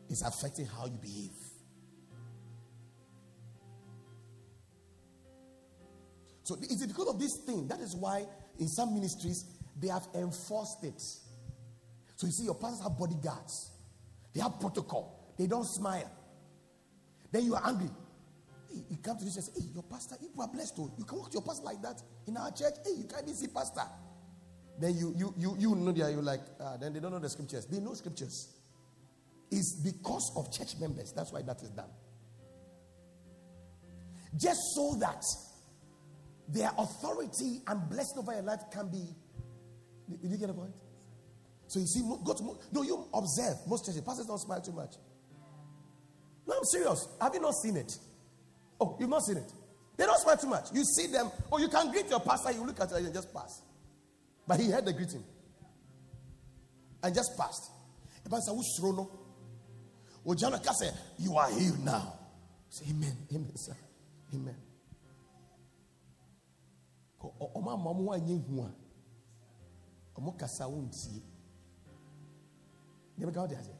[0.09, 1.31] is affecting how you behave.
[6.43, 7.67] So is it because of this thing.
[7.67, 8.25] That is why
[8.59, 9.45] in some ministries
[9.79, 11.01] they have enforced it.
[12.15, 13.71] So you see, your pastors have bodyguards.
[14.33, 15.33] They have protocol.
[15.37, 16.09] They don't smile.
[17.31, 17.89] Then you are angry.
[18.93, 20.75] You come to this say, hey, your pastor, you are blessed.
[20.77, 20.93] Oh.
[20.99, 22.75] You can walk to your pastor like that in our church.
[22.85, 23.81] Hey, you can't even see pastor.
[24.79, 27.27] Then you you you you know that you're like, uh, then they don't know the
[27.27, 27.65] scriptures.
[27.65, 28.53] They know scriptures.
[29.49, 31.11] It's because of church members.
[31.11, 31.89] That's why that is done.
[34.39, 35.23] Just so that
[36.49, 39.07] their authority and blessing over your life can be.
[40.21, 40.73] Did you get the point?
[41.65, 44.01] So you see, go to no, you observe most churches.
[44.01, 44.97] Pastors don't smile too much.
[46.45, 47.07] No, I'm serious.
[47.19, 47.97] Have you not seen it?
[48.79, 49.51] Oh, you've not seen it.
[49.97, 50.65] They don't smile too much.
[50.73, 53.33] You see them, or you can greet your pastor, you look at it and just
[53.33, 53.61] pass.
[54.47, 55.23] But he heard the greeting
[57.03, 57.71] and just passed.
[58.23, 59.07] The pastor was thrown.
[60.25, 62.13] Ojana said, You are healed now.
[62.69, 63.15] Say, Amen.
[63.31, 63.75] Amen, sir.
[64.33, 64.55] Amen.
[67.55, 68.69] Ọma ma ọmụ anyị hu a
[70.17, 71.21] ọmụ kasa wo ntie.
[73.59, 73.73] Ase.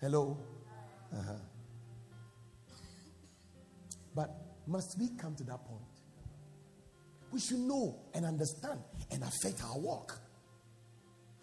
[0.00, 0.36] Hello.
[1.12, 1.51] Uh-huh.
[4.14, 4.30] But
[4.66, 5.80] must we come to that point?
[7.32, 10.18] We should know and understand and affect our walk.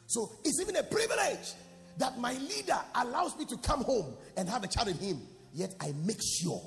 [0.05, 1.53] So it's even a privilege
[1.97, 5.21] that my leader allows me to come home and have a chat with him.
[5.53, 6.61] Yet I make sure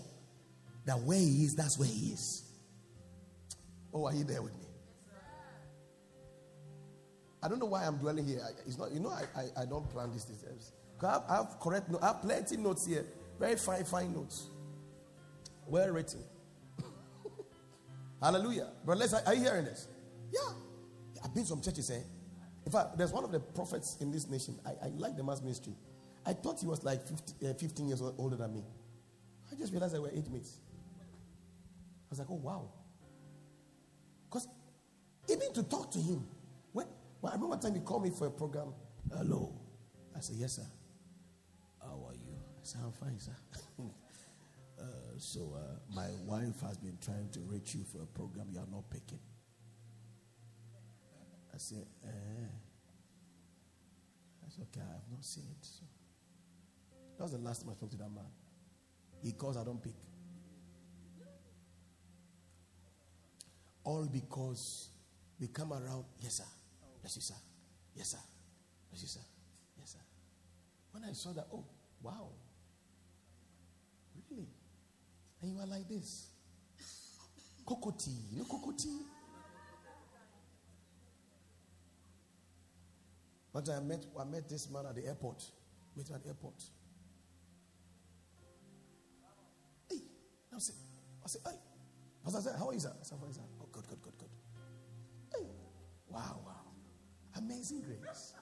[0.84, 2.52] that where he is, that's where he is.
[3.94, 4.66] Oh, are you there with me?
[7.42, 8.40] I don't know why I'm dwelling here.
[8.66, 10.72] It's not, you know, I, I, I don't plan these things.
[11.02, 13.04] I have, I have correct I have plenty notes here.
[13.40, 14.46] Very fine, fine notes.
[15.66, 16.20] Well written.
[18.22, 18.68] Hallelujah.
[18.84, 19.88] But let's are you hearing this?
[20.32, 20.40] Yeah.
[21.24, 22.00] I've been some churches eh?
[22.64, 24.58] in fact, there's one of the prophets in this nation.
[24.64, 25.74] I, I like the mass ministry.
[26.24, 28.62] I thought he was like 50, uh, 15 years older than me.
[29.50, 30.58] I just realized they were eight mates.
[31.00, 32.68] I was like, oh, wow.
[34.28, 34.46] Because
[35.28, 36.24] even to talk to him,
[36.72, 36.86] when,
[37.20, 38.72] well, I remember one time he called me for a program.
[39.12, 39.52] Hello.
[40.16, 40.66] I said, yes, sir.
[41.80, 42.36] How are you?
[42.36, 43.32] I said, I'm fine, sir.
[44.82, 48.58] uh, so, uh, my wife has been trying to reach you for a program you
[48.58, 49.20] are not picking.
[51.54, 52.48] I said, eh.
[54.44, 55.64] I said, okay, I have not seen it.
[55.64, 55.84] So.
[57.16, 58.24] That was the last time I spoke to that man.
[59.22, 59.94] He calls, I don't pick.
[63.84, 64.88] All because
[65.38, 66.44] we come around, yes, sir.
[67.02, 67.34] Yes, sir.
[67.94, 68.18] Yes, sir.
[68.92, 69.20] Yes, sir.
[69.78, 69.98] Yes, sir.
[70.92, 71.64] When I saw that, oh,
[72.02, 72.28] wow.
[74.30, 74.46] Really?
[75.42, 76.28] And you are like this.
[77.66, 78.16] Cocoa tea.
[78.32, 78.44] You know
[83.60, 85.44] time I met, I met this man at the airport.
[85.96, 86.54] Met him at the airport.
[89.90, 89.98] Hey,
[90.54, 90.76] I said,
[91.24, 91.58] I said, hey.
[92.24, 92.94] Pastor said, how is that?
[93.00, 93.40] I said, how you, sir?
[93.60, 94.28] Oh, good, good, good, good.
[95.34, 95.46] Hey,
[96.08, 96.72] wow, wow.
[97.36, 98.34] Amazing grace.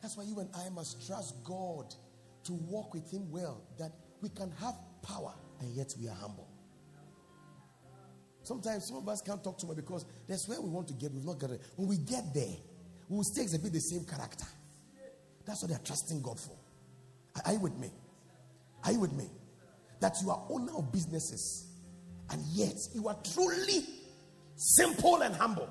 [0.00, 1.92] That's why you and I must trust God
[2.46, 6.48] to walk with Him well, that we can have power and yet we are humble.
[8.42, 11.12] Sometimes some of us can't talk too much because that's where we want to get.
[11.12, 11.60] We've not got it.
[11.74, 12.54] When we get there,
[13.08, 14.46] we will stay exhibit the same character.
[15.44, 16.56] That's what they're trusting God for.
[17.44, 17.90] Are you with me?
[18.84, 19.28] Are you with me?
[20.00, 21.66] That you are owner of businesses
[22.30, 23.84] and yet you are truly
[24.56, 25.68] simple and humble.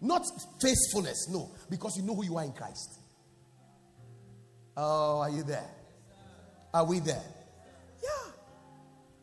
[0.00, 0.22] Not
[0.60, 3.00] faithfulness, no, because you know who you are in Christ.
[4.76, 5.68] Oh, are you there?
[6.74, 7.22] Are we there?
[8.02, 8.32] Yeah.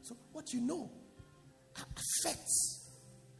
[0.03, 0.89] So, what you know
[1.75, 2.89] affects.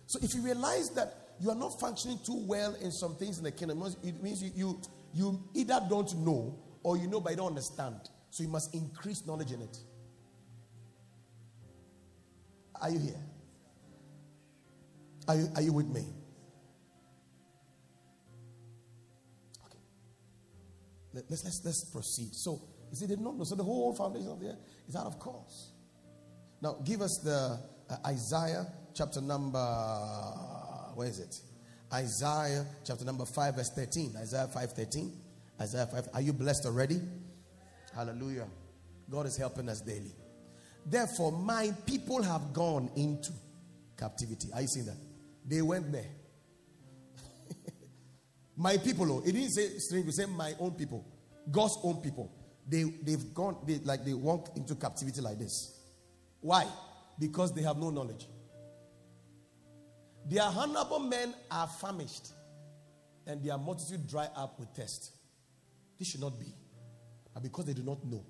[0.06, 3.46] So, if you realize that you are not functioning too well in some things in
[3.46, 4.82] the kingdom, it means you, you,
[5.14, 7.96] you either don't know or you know but you don't understand.
[8.32, 9.78] So, you must increase knowledge in it.
[12.82, 13.22] Are you here?
[15.30, 16.06] Are you, are you with me?
[19.68, 19.78] Okay.
[21.14, 22.34] Let, us let's, let's proceed.
[22.34, 22.62] So,
[22.92, 23.44] you see, they did not know.
[23.46, 25.72] So, the whole foundation of the earth is out of course.
[26.62, 27.58] Now, give us the
[27.90, 29.60] uh, Isaiah chapter number,
[30.96, 31.36] where is it?
[31.94, 34.16] Isaiah chapter number 5, verse 13.
[34.18, 35.12] Isaiah 5 13.
[35.60, 36.10] Isaiah 5.
[36.14, 37.02] Are you blessed already?
[37.96, 38.48] Hallelujah.
[39.10, 40.14] God is helping us daily.
[40.86, 43.32] Therefore, my people have gone into
[43.98, 44.50] captivity.
[44.54, 44.98] Are you seeing that?
[45.46, 46.10] They went there.
[48.58, 51.06] My people, oh, it didn't say strange, it said my own people,
[51.50, 52.32] God's own people.
[52.68, 55.80] They, they've gone, they, like they walk into captivity like this.
[56.40, 56.68] Why?
[57.20, 58.28] Because they have no knowledge.
[60.30, 62.30] Their honorable men are famished,
[63.26, 65.12] and their multitude dry up with thirst.
[65.98, 66.48] This should not be.
[67.42, 68.24] Because they do not know.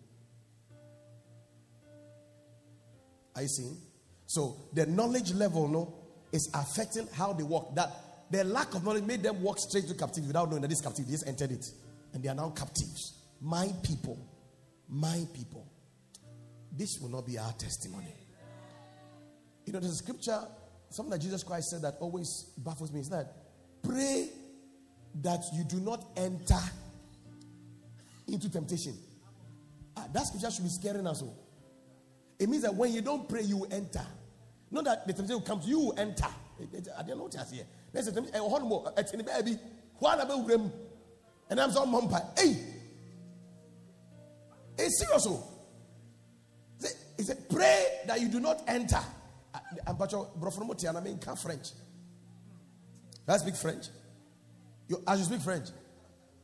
[3.36, 3.78] Are you seeing?
[4.28, 5.94] So the knowledge level, no,
[6.32, 7.76] is affecting how they walk.
[7.76, 7.92] That
[8.30, 11.12] their lack of knowledge made them walk straight to captivity without knowing that this captivity
[11.12, 11.66] just entered it.
[12.14, 13.21] And they are now captives.
[13.42, 14.18] My people,
[14.88, 15.68] my people.
[16.72, 18.14] This will not be our testimony.
[19.66, 20.40] You know, there's a scripture,
[20.90, 23.34] something that Jesus Christ said that always baffles me is that
[23.84, 24.30] pray
[25.22, 26.60] that you do not enter
[28.28, 28.96] into temptation.
[29.98, 31.38] Ah, that scripture should be scaring us all.
[32.40, 34.06] It means that when you don't pray, you will enter.
[34.72, 36.28] Not that the temptation will come to you, you will enter.
[36.98, 39.60] I don't know what you're here na sɛ tɛm ɛwɔ hɔ nom ɛtene baabi
[44.86, 45.44] it's serious oh.
[46.84, 49.00] o He said, Pray that you do not enter.
[49.54, 51.70] Ah, ah, I'm I mean, French.
[53.28, 53.88] I speak French.
[54.88, 55.70] You, as you speak French,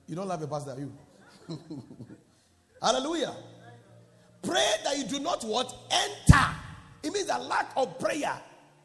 [0.08, 0.94] you don't love a pastor, you.
[2.82, 3.36] Hallelujah.
[4.42, 5.74] Pray that you do not what?
[5.92, 6.46] Enter.
[7.04, 8.40] It means a lack of prayer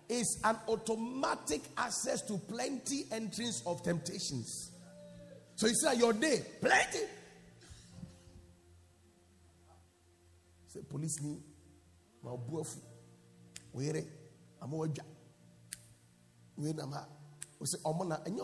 [0.08, 4.72] is an automatic access to plenty entrance of temptations.
[5.54, 7.00] So you see that your day, plenty.
[10.72, 11.36] Say police me,
[12.24, 12.78] my buafu,
[13.72, 14.02] where
[14.62, 14.88] I'm a Where
[16.80, 17.02] am I?
[17.58, 18.38] We say, Omona, and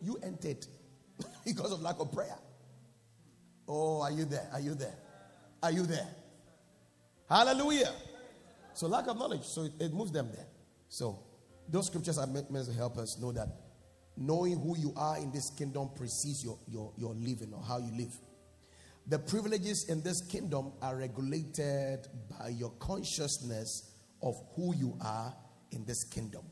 [0.00, 0.66] you entered
[1.44, 2.38] because of lack of prayer.
[3.68, 4.48] Oh, are you there?
[4.54, 4.94] Are you there?
[5.62, 6.08] Are you there?
[7.28, 7.92] Hallelujah.
[8.72, 9.42] So, lack of knowledge.
[9.42, 10.46] So, it, it moves them there.
[10.88, 11.18] So,
[11.68, 13.48] those scriptures are meant to help us know that
[14.16, 17.92] knowing who you are in this kingdom precedes your, your, your living or how you
[17.94, 18.16] live.
[19.08, 25.32] The privileges in this kingdom are regulated by your consciousness of who you are
[25.70, 26.42] in this kingdom.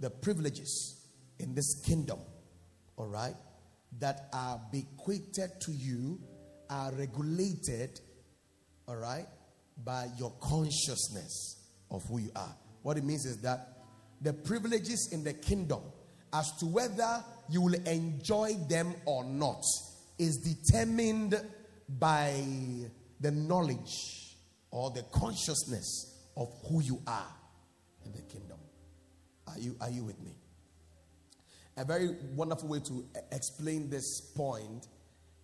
[0.00, 1.06] The privileges
[1.38, 2.18] in this kingdom,
[2.96, 3.36] all right,
[4.00, 6.20] that are bequeathed to you
[6.68, 8.00] are regulated,
[8.88, 9.26] all right,
[9.84, 12.56] by your consciousness of who you are.
[12.82, 13.84] What it means is that
[14.20, 15.82] the privileges in the kingdom,
[16.32, 19.62] as to whether you will enjoy them or not,
[20.18, 21.34] is determined
[21.98, 22.42] by
[23.20, 24.36] the knowledge
[24.70, 27.34] or the consciousness of who you are
[28.04, 28.58] in the kingdom.
[29.48, 30.36] Are you, are you with me?
[31.76, 34.86] A very wonderful way to explain this point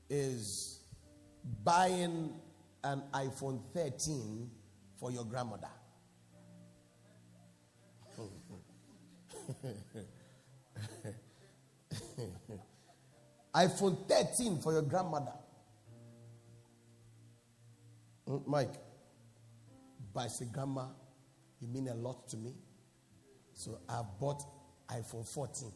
[0.08, 0.80] is
[1.64, 2.32] buying
[2.84, 4.50] an iPhone 13
[4.98, 5.68] for your grandmother.
[13.54, 15.32] iPhone 13 for your grandmother.
[18.46, 18.74] Mike,
[20.12, 20.86] by say, Grandma,
[21.60, 22.54] you mean a lot to me.
[23.54, 24.42] So I bought
[24.88, 25.72] iPhone 14.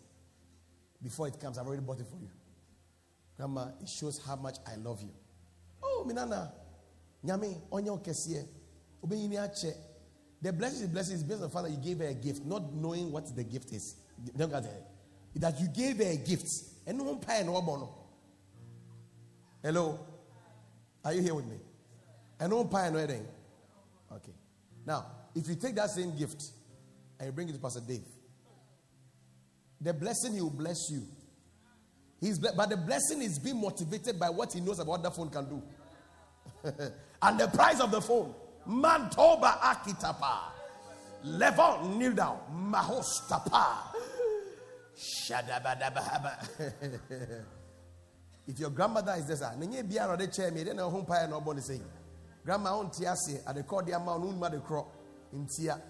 [1.02, 2.28] Before it comes, I've already bought it for you.
[3.36, 5.12] Grandma, it shows how much I love you.
[5.82, 6.52] Oh, Minana,
[7.24, 8.46] Nyame, onyo kesie,
[9.04, 9.74] obeyini ache.
[10.42, 12.44] The blessing is blessing is based on the fact that you gave her a gift,
[12.44, 13.96] not knowing what the gift is.
[14.34, 16.48] That you gave her a gift.
[19.62, 20.00] Hello?
[21.04, 21.56] Are you here with me?
[22.40, 23.26] And no one pay no anything.
[24.10, 24.32] Okay.
[24.86, 26.42] Now, if you take that same gift
[27.18, 28.02] and you bring it to Pastor Dave,
[29.80, 31.02] the blessing he will bless you.
[32.20, 35.30] He's but the blessing is being motivated by what he knows about what the phone
[35.30, 35.62] can do.
[37.22, 38.34] and the price of the phone.
[38.68, 40.38] Mantoba akitapa.
[41.24, 42.38] Levon kneel down.
[42.52, 43.76] Mahostapa.
[44.96, 46.48] Shadabadabahaba.
[48.46, 51.06] if your grandmother is there this, ah, nenye biara de chair me, then a home
[51.06, 51.84] pie no body saying.
[52.44, 54.88] Grandma on tiase at the cord the amount unma the crop
[55.32, 55.80] in tia.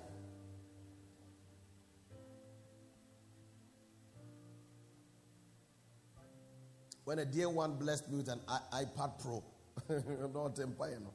[7.05, 8.40] When a dear one blessed me with an
[8.72, 9.42] iPad Pro,
[10.34, 11.12] not empire, no.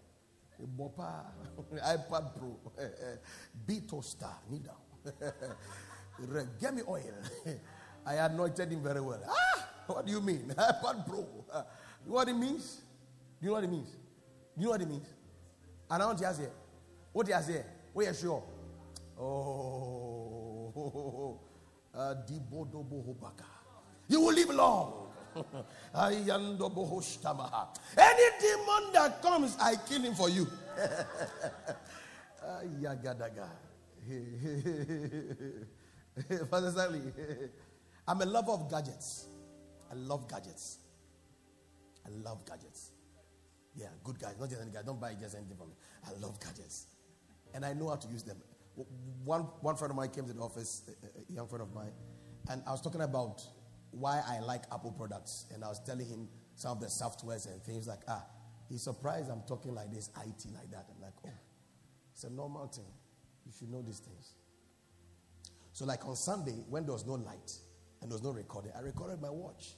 [0.77, 1.25] Bopa,
[1.73, 2.57] iPad Pro,
[3.67, 4.73] Beto Star, Nida.
[6.59, 7.01] Get me oil.
[8.05, 9.21] I anointed him very well.
[9.27, 10.53] Ah, what do you mean?
[10.57, 11.19] iPad Pro.
[11.19, 12.81] You know what it means?
[13.39, 13.89] Do you know what it means?
[13.89, 13.97] Do
[14.57, 15.07] you know what it means?
[15.89, 16.49] And I want to ask you,
[17.13, 17.63] what do you say?
[17.93, 18.43] What are you sure?
[19.19, 21.39] Oh,
[24.09, 24.93] you will live long.
[25.95, 26.23] Any
[28.39, 30.45] demon that comes, I kill him for you.
[36.49, 37.01] Father Sally,
[38.07, 39.25] I'm a lover of gadgets.
[39.91, 40.77] I love gadgets.
[42.05, 42.84] I love gadgets.
[43.76, 44.82] Yeah, good guys, not just any guy.
[44.86, 45.76] Don't buy just anything from me.
[46.07, 46.88] I love gadgets,
[47.53, 48.38] and I know how to use them.
[49.23, 51.91] One one friend of mine came to the office, a young friend of mine,
[52.49, 53.41] and I was talking about
[53.91, 55.45] why I like Apple products.
[55.53, 58.26] And I was telling him some of the softwares and things like, ah,
[58.69, 60.88] he's surprised I'm talking like this, IT like that.
[60.93, 61.30] I'm like, oh,
[62.13, 62.86] it's a normal thing.
[63.45, 64.34] You should know these things.
[65.71, 67.51] So, like on Sunday, when there was no light
[68.01, 69.73] and there was no recording, I recorded my watch.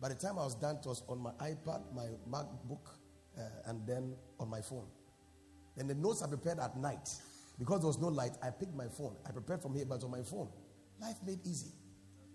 [0.00, 2.86] By the time I was done, it was on my iPad, my MacBook,
[3.38, 4.86] uh, and then on my phone.
[5.76, 7.08] Then the notes I prepared at night.
[7.58, 9.16] Because there was no light, I picked my phone.
[9.26, 10.48] I prepared from here, but on my phone.
[11.00, 11.70] Life made easy.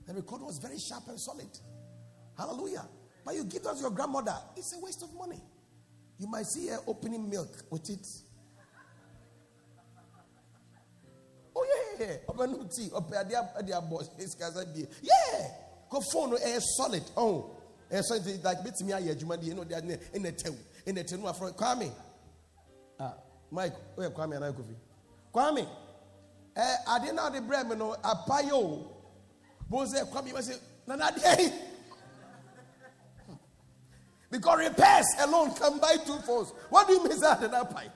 [0.08, 1.50] The record was very sharp and solid.
[2.38, 2.88] Hallelujah.
[3.24, 5.40] But you give that to your grandmother, it's a waste of money.
[6.18, 8.08] You might see her opening milk with it.
[11.56, 11.66] Oh,
[12.00, 12.18] yeah,
[15.04, 15.48] yeah.
[15.92, 16.14] Their boss.
[16.16, 16.22] Yeah.
[16.32, 17.04] Go phone a solid.
[17.18, 17.52] Oh.
[17.92, 18.94] And so it's like bit me
[19.42, 19.82] you know they are
[20.14, 20.56] in the tail.
[20.86, 21.92] In the tail from Kwame.
[23.00, 23.14] Ah.
[23.52, 24.76] Mike, where Kwame and I coffee?
[25.34, 25.68] Kwame,
[26.56, 28.88] eh, I didn't know the bread, no, a payo.
[29.70, 31.52] Bose Kwame must say, Nana day.
[34.30, 36.54] Because repairs alone can buy two phones.
[36.70, 37.92] What do you mean that in that pipe?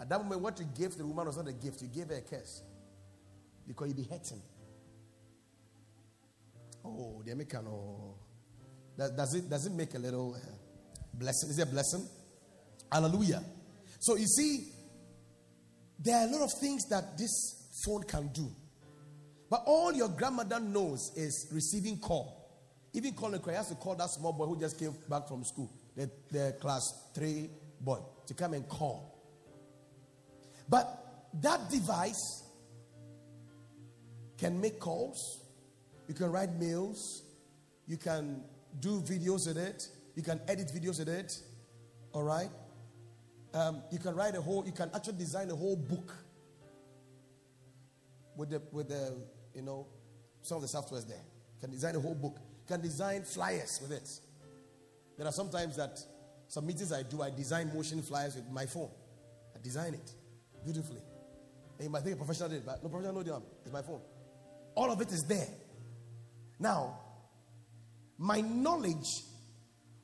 [0.00, 2.16] At that moment, what you gave the woman was not a gift, you gave her
[2.16, 2.62] a curse.
[3.68, 4.42] Because you be hurting.
[6.84, 7.66] Oh, the American.
[7.68, 8.14] Oh.
[8.96, 10.38] Does it, does it make a little uh,
[11.14, 11.50] blessing?
[11.50, 12.06] Is it a blessing?
[12.90, 13.42] Hallelujah.
[14.00, 14.68] So you see,
[15.98, 18.50] there are a lot of things that this phone can do.
[19.48, 22.38] But all your grandmother knows is receiving call.
[22.94, 25.70] Even calling cry, has to call that small boy who just came back from school,
[25.96, 26.82] the, the class
[27.14, 27.48] three
[27.80, 29.18] boy, to come and call.
[30.68, 30.86] But
[31.40, 32.44] that device
[34.36, 35.41] can make calls,
[36.12, 37.22] you can write mails,
[37.86, 38.42] you can
[38.80, 41.38] do videos with it, you can edit videos with it,
[42.12, 42.50] all right?
[43.54, 46.12] Um, you can write a whole, you can actually design a whole book
[48.36, 49.14] with the, with the,
[49.54, 49.86] you know,
[50.42, 51.16] some of the softwares there.
[51.16, 52.36] You can design a whole book.
[52.36, 54.10] You can design flyers with it.
[55.16, 55.98] There are sometimes that
[56.46, 58.90] some meetings I do, I design motion flyers with my phone.
[59.56, 60.12] I design it
[60.62, 61.00] beautifully.
[61.78, 64.02] And you might think a professional did, but no professional no It's my phone.
[64.74, 65.48] All of it is there.
[66.62, 67.00] Now,
[68.18, 69.24] my knowledge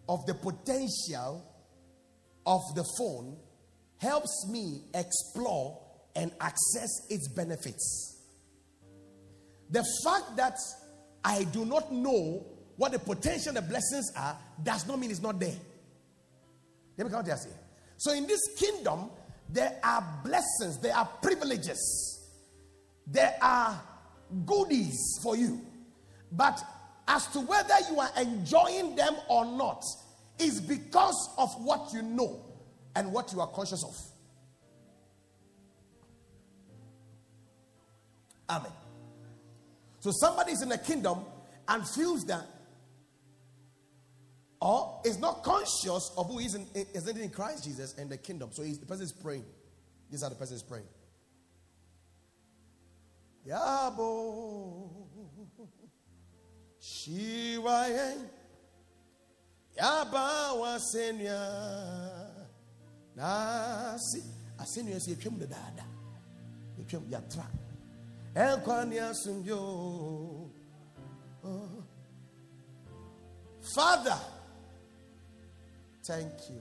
[0.09, 1.45] of the potential
[2.45, 3.37] of the phone
[3.99, 5.81] helps me explore
[6.17, 8.17] and access its benefits.
[9.71, 10.59] The fact that
[11.25, 12.45] I do not know
[12.77, 15.55] what the potential the blessings are does not mean it's not there.
[16.97, 17.51] Let me come to say.
[17.99, 19.11] So in this kingdom,
[19.49, 22.21] there are blessings, there are privileges,
[23.07, 23.81] there are
[24.45, 25.68] goodies for you.
[26.33, 26.63] But
[27.07, 29.83] as to whether you are enjoying them or not
[30.39, 32.45] is because of what you know
[32.95, 33.97] and what you are conscious of.
[38.51, 38.73] Amen.
[40.01, 41.21] So somebody is in the kingdom
[41.67, 42.47] and feels that,
[44.61, 48.51] or is not conscious of who is in, is in Christ Jesus and the kingdom.
[48.53, 49.45] So the person is praying.
[50.11, 50.87] These are the person is praying.
[53.47, 54.98] Yabo.
[56.81, 58.15] Shiwaye.
[59.77, 61.39] Yaba wasenya.
[63.17, 64.23] Nasi.
[64.59, 65.85] Ah, Asenya si etwem de dada.
[66.81, 67.47] Etwem yatra.
[68.35, 69.59] Asumyo.
[71.45, 71.85] Oh.
[73.75, 74.19] Father,
[76.07, 76.61] thank you.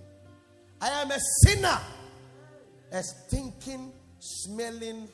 [0.82, 1.80] I am a sinner,
[2.92, 5.08] a stinking, smelling,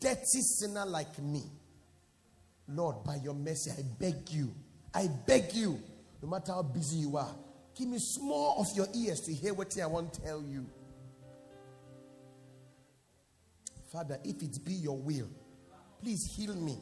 [0.00, 1.42] dirty sinner like me.
[2.68, 4.52] Lord, by your mercy, I beg you,
[4.92, 5.80] I beg you,
[6.22, 7.34] no matter how busy you are,
[7.76, 10.66] give me small of your ears to hear what I want to tell you.
[13.92, 15.28] Father, if it be your will,
[16.02, 16.76] please heal me.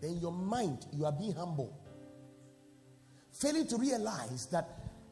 [0.00, 1.78] Then your mind, you are being humble.
[3.40, 4.68] Failing to realize that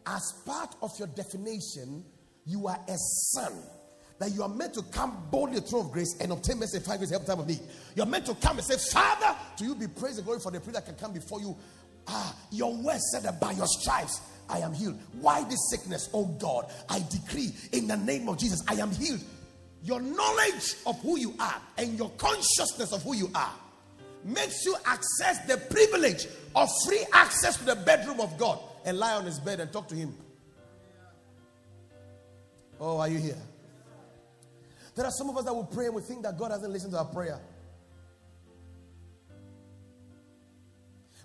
[0.06, 2.04] as part of your definition,
[2.44, 3.52] you are a son
[4.20, 7.10] that you are meant to come boldly throne of grace and obtain mercy find grace
[7.10, 7.58] help time of need.
[7.96, 10.52] You are meant to come and say, Father, to you be praise and glory for
[10.52, 11.56] the prayer that can come before you.
[12.06, 14.98] Ah, your word said that by your stripes I am healed.
[15.20, 16.10] Why this sickness?
[16.12, 19.20] Oh God, I decree in the name of Jesus, I am healed.
[19.82, 23.54] Your knowledge of who you are and your consciousness of who you are
[24.22, 29.14] makes you access the privilege of free access to the bedroom of God and lie
[29.14, 30.14] on his bed and talk to him.
[32.78, 33.36] Oh, are you here?
[34.94, 36.92] There are some of us that will pray and we think that God hasn't listened
[36.92, 37.40] to our prayer.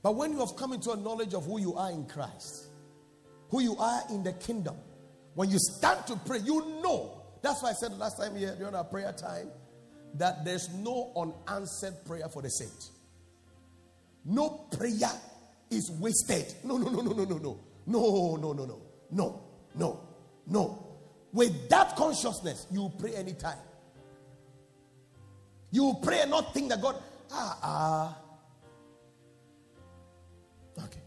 [0.03, 2.68] But when you have come into a knowledge of who you are in Christ,
[3.49, 4.76] who you are in the kingdom,
[5.34, 7.24] when you stand to pray, you know.
[7.41, 9.49] That's why I said last time here during our prayer time
[10.16, 12.89] that there's no unanswered prayer for the saint.
[14.24, 15.11] No prayer
[15.70, 16.53] is wasted.
[16.63, 17.59] No, no, no, no, no, no, no.
[17.86, 18.82] No, no, no, no.
[19.11, 19.43] No,
[19.76, 19.99] no,
[20.47, 20.84] no.
[21.36, 23.57] With that consciousness, you pray anytime.
[25.69, 26.95] You pray and not think that God,
[27.29, 28.17] ah, ah.
[30.86, 31.01] Okay.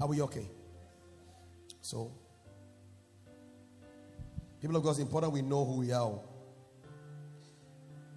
[0.00, 0.48] Are we okay?
[1.82, 2.10] So,
[4.60, 6.18] people of God, it's important we know who we are.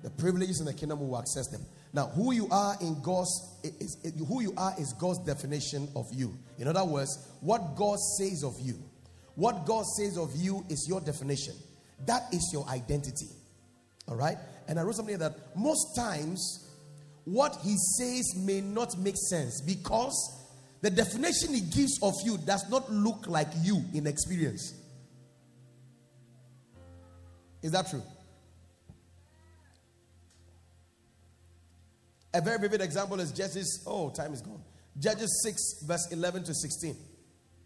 [0.01, 1.61] The privileges in the kingdom, will access them.
[1.93, 6.07] Now, who you are in God's is, is, who you are is God's definition of
[6.11, 6.35] you.
[6.57, 8.83] In other words, what God says of you
[9.38, 11.53] what God says of you is your definition.
[12.07, 13.27] That is your identity.
[14.07, 14.35] All right?
[14.67, 16.67] And I wrote something that most times
[17.23, 20.43] what he says may not make sense because
[20.81, 24.73] the definition he gives of you does not look like you in experience.
[27.61, 28.01] Is that true?
[32.33, 33.83] A very vivid example is Judges.
[33.85, 34.63] Oh, time is gone.
[34.99, 36.95] Judges 6, verse 11 to 16.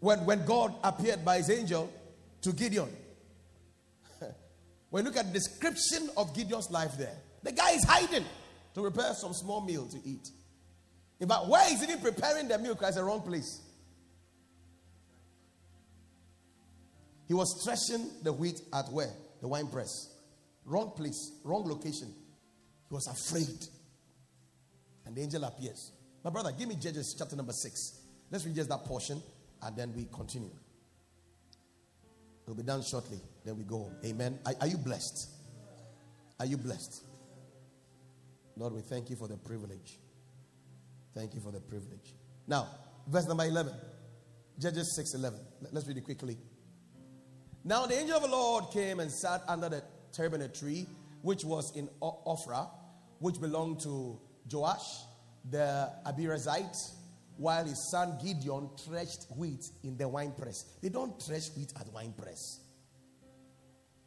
[0.02, 1.88] When, when God appeared by his angel
[2.40, 2.88] to Gideon.
[4.90, 8.24] when you look at the description of Gideon's life there, the guy is hiding
[8.74, 10.28] to prepare some small meal to eat.
[11.20, 13.60] In fact, where he's even preparing the meal is the wrong place.
[17.28, 19.12] He was threshing the wheat at where?
[19.40, 20.12] The wine press.
[20.64, 22.12] Wrong place, wrong location.
[22.88, 23.68] He was afraid.
[25.06, 25.92] And the angel appears.
[26.24, 28.00] My brother, give me Judges chapter number 6.
[28.32, 29.22] Let's read just that portion
[29.62, 30.50] and then we continue.
[32.46, 33.20] It will be done shortly.
[33.44, 33.96] Then we go home.
[34.04, 34.38] Amen.
[34.44, 35.28] Are, are you blessed?
[36.40, 37.04] Are you blessed?
[38.56, 39.98] Lord, we thank you for the privilege.
[41.14, 42.14] Thank you for the privilege.
[42.46, 42.68] Now,
[43.06, 43.72] verse number 11.
[44.58, 45.38] Judges 6 11.
[45.70, 46.36] Let's read it quickly.
[47.64, 49.82] Now, the angel of the Lord came and sat under the
[50.12, 50.86] terebinth tree,
[51.22, 52.68] which was in Ophrah,
[53.20, 54.18] which belonged to
[54.50, 55.04] Joash
[55.50, 56.92] the Abiezrite,
[57.42, 60.64] while his son Gideon threshed wheat in the wine press.
[60.80, 62.60] They don't thresh wheat at wine press.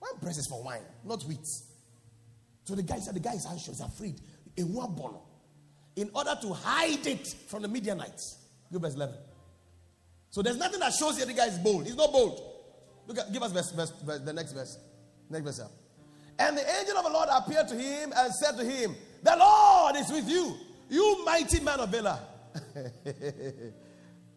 [0.02, 1.46] Wine press is for wine, not wheat.
[2.64, 4.22] So the guy said, the guy is anxious, afraid.
[4.56, 4.74] In
[6.14, 8.38] order to hide it from the Midianites.
[8.72, 9.16] Give verse 11.
[10.30, 11.86] So there's nothing that shows you the guy is bold.
[11.86, 12.42] He's not bold.
[13.06, 14.80] Look at, give us verse, verse, verse, the next verse.
[15.30, 15.62] Next verse.
[16.40, 19.98] And the angel of the Lord appeared to him and said to him, The Lord
[19.98, 20.56] is with you,
[20.90, 22.20] you mighty man of valor.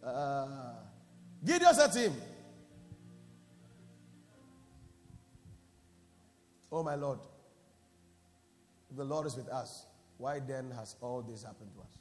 [0.04, 0.46] Uh,
[1.44, 2.12] Gideon said to him,
[6.70, 7.20] Oh my Lord,
[8.90, 9.86] if the Lord is with us,
[10.18, 11.98] why then has all this happened to us?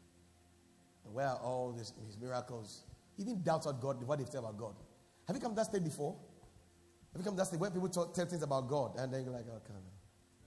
[1.05, 2.83] And where are all these, these miracles?
[3.17, 4.75] Even doubts of God, what they say about God.
[5.27, 6.15] Have you come to that state before?
[7.13, 9.23] Have you come to that state where people talk, tell things about God and then
[9.23, 9.83] you're like, oh, come on.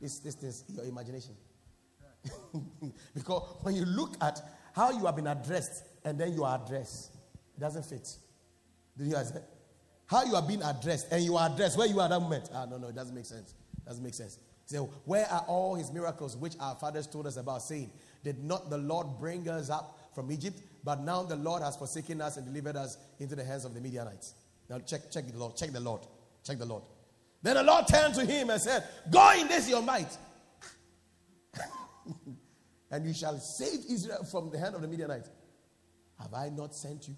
[0.00, 1.34] This, this, this, your imagination.
[3.14, 4.40] because when you look at
[4.74, 7.14] how you have been addressed and then you are addressed,
[7.56, 8.08] it doesn't fit.
[8.96, 9.32] Did you guys?
[10.06, 12.50] How you are being addressed and you are addressed where you are at that moment.
[12.52, 13.54] Ah, no, no, it doesn't make sense.
[13.76, 14.38] It doesn't make sense.
[14.66, 17.90] So, where are all his miracles which our fathers told us about, saying,
[18.22, 20.60] Did not the Lord bring us up from Egypt?
[20.84, 23.80] But now the Lord has forsaken us and delivered us into the hands of the
[23.80, 24.34] Midianites.
[24.68, 26.02] Now check, check the Lord, check the Lord,
[26.44, 26.84] check the Lord.
[27.42, 30.16] Then the Lord turned to him and said, Go in this your might.
[32.90, 35.30] And you shall save Israel from the hand of the Midianites.
[36.18, 37.16] Have I not sent you?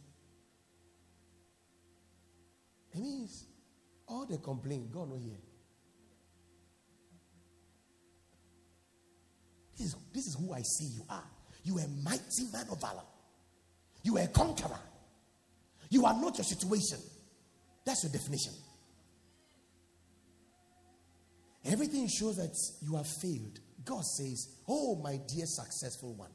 [2.94, 3.46] It means
[4.06, 5.38] all the complaint, God no here.
[9.76, 11.24] This is, this is who I see you are.
[11.64, 13.02] You are a mighty man of valor.
[14.02, 14.78] You are a conqueror.
[15.88, 16.98] You are not your situation.
[17.84, 18.52] That's your definition.
[21.64, 23.60] Everything shows that you have failed.
[23.84, 26.30] God says, Oh, my dear successful one.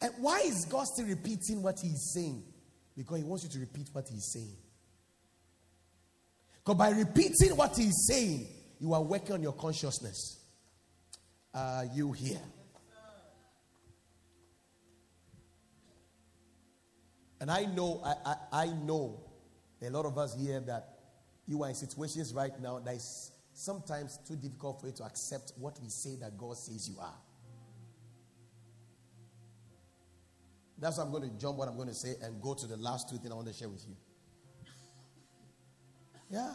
[0.00, 2.42] And why is God still repeating what He's saying?
[2.96, 4.56] Because He wants you to repeat what He's saying.
[6.58, 8.46] Because by repeating what He's saying,
[8.80, 10.40] you are working on your consciousness.
[11.54, 12.40] Are you here?
[17.40, 19.20] And I know, I, I, I know
[19.82, 20.93] a lot of us here that
[21.46, 25.52] you are in situations right now that is sometimes too difficult for you to accept
[25.58, 27.14] what we say that God says you are.
[30.78, 32.76] That's why I'm going to jump what I'm going to say and go to the
[32.76, 33.96] last two things I want to share with you.
[36.30, 36.52] Yeah.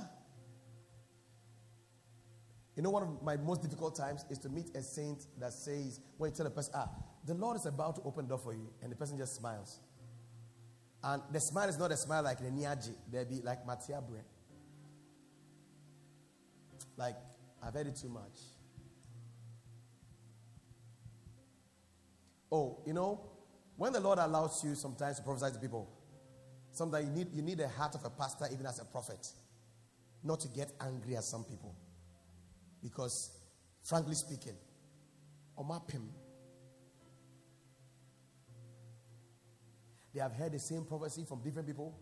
[2.75, 5.99] You know, one of my most difficult times is to meet a saint that says,
[6.17, 6.89] when you tell a person, ah,
[7.25, 9.79] the Lord is about to open the door for you, and the person just smiles.
[11.03, 14.23] And the smile is not a smile like the Niaji, there be like Matia bread.
[16.99, 17.15] Like,
[17.63, 18.37] I've heard it too much.
[22.51, 23.21] Oh, you know,
[23.77, 25.89] when the Lord allows you sometimes to prophesy to people,
[26.73, 29.25] sometimes you need, you need the heart of a pastor, even as a prophet,
[30.25, 31.73] not to get angry at some people.
[32.83, 33.31] Because,
[33.81, 34.57] frankly speaking,
[35.57, 36.05] Omapim,
[40.13, 41.97] they have heard the same prophecy from different people,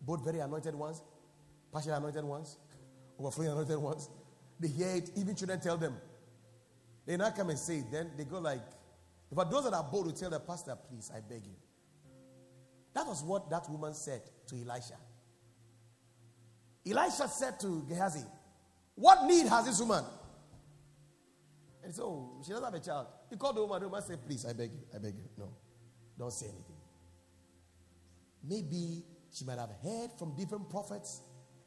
[0.00, 1.02] both very anointed ones,
[1.72, 2.56] partially anointed ones,
[3.16, 4.08] overflowing anointed ones.
[4.64, 5.94] They hear it, even children tell them.
[7.04, 8.62] They now come and say it, then they go like,
[9.30, 11.52] but those that are bold will tell the pastor, please, I beg you.
[12.94, 14.94] That was what that woman said to Elisha.
[16.90, 18.24] Elisha said to Gehazi,
[18.94, 20.02] What need has this woman?
[21.82, 23.08] And so oh, she doesn't have a child.
[23.28, 23.82] He called the woman.
[23.82, 25.28] The woman said, Please, I beg you, I beg you.
[25.36, 25.52] No,
[26.18, 26.76] don't say anything.
[28.42, 31.20] Maybe she might have heard from different prophets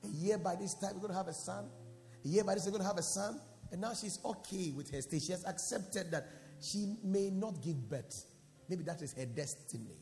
[0.03, 1.65] A year by this time, we're going to have a son.
[2.27, 3.39] Year by this, we're going to have a son.
[3.71, 5.21] And now she's okay with her state.
[5.21, 6.27] She has accepted that
[6.61, 8.25] she may not give birth.
[8.69, 9.97] Maybe that is her destiny.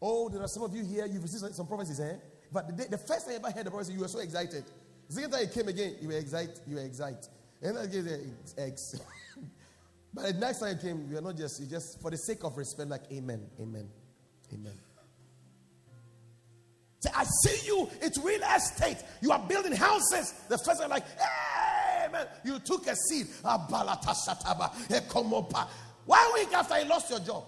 [0.00, 2.14] Oh, there are some of you here, you've received some prophecies, eh?
[2.52, 4.64] But the, day, the first time you ever heard the prophecy, you were so excited.
[5.08, 6.60] The second time it came again, you were excited.
[6.66, 7.26] You were excited.
[7.60, 9.00] And then again, X.
[10.14, 12.44] but the next time it came, you are not just, you just, for the sake
[12.44, 13.88] of respect, like, Amen, Amen,
[14.54, 14.72] Amen.
[17.00, 17.88] Say, I see you.
[18.00, 18.98] It's real estate.
[19.20, 20.34] You are building houses.
[20.48, 23.28] The first time, like, hey, man, you took a seed.
[26.08, 27.44] One week after you lost your job.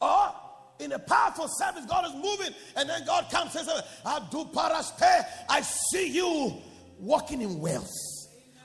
[0.00, 0.34] Or
[0.78, 5.24] in a powerful service, God is moving, and then God comes and says, Abdu Parashpe,
[5.48, 6.54] I see you
[6.98, 7.92] walking in wealth.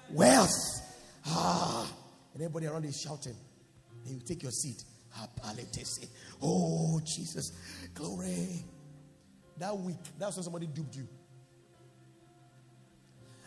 [0.09, 0.49] Wealth.
[1.27, 1.89] Ah.
[2.33, 3.35] And everybody around is shouting.
[4.05, 4.83] And you take your seat.
[6.41, 7.51] Oh, Jesus.
[7.93, 8.65] Glory.
[9.57, 11.07] That week, that's when somebody duped you.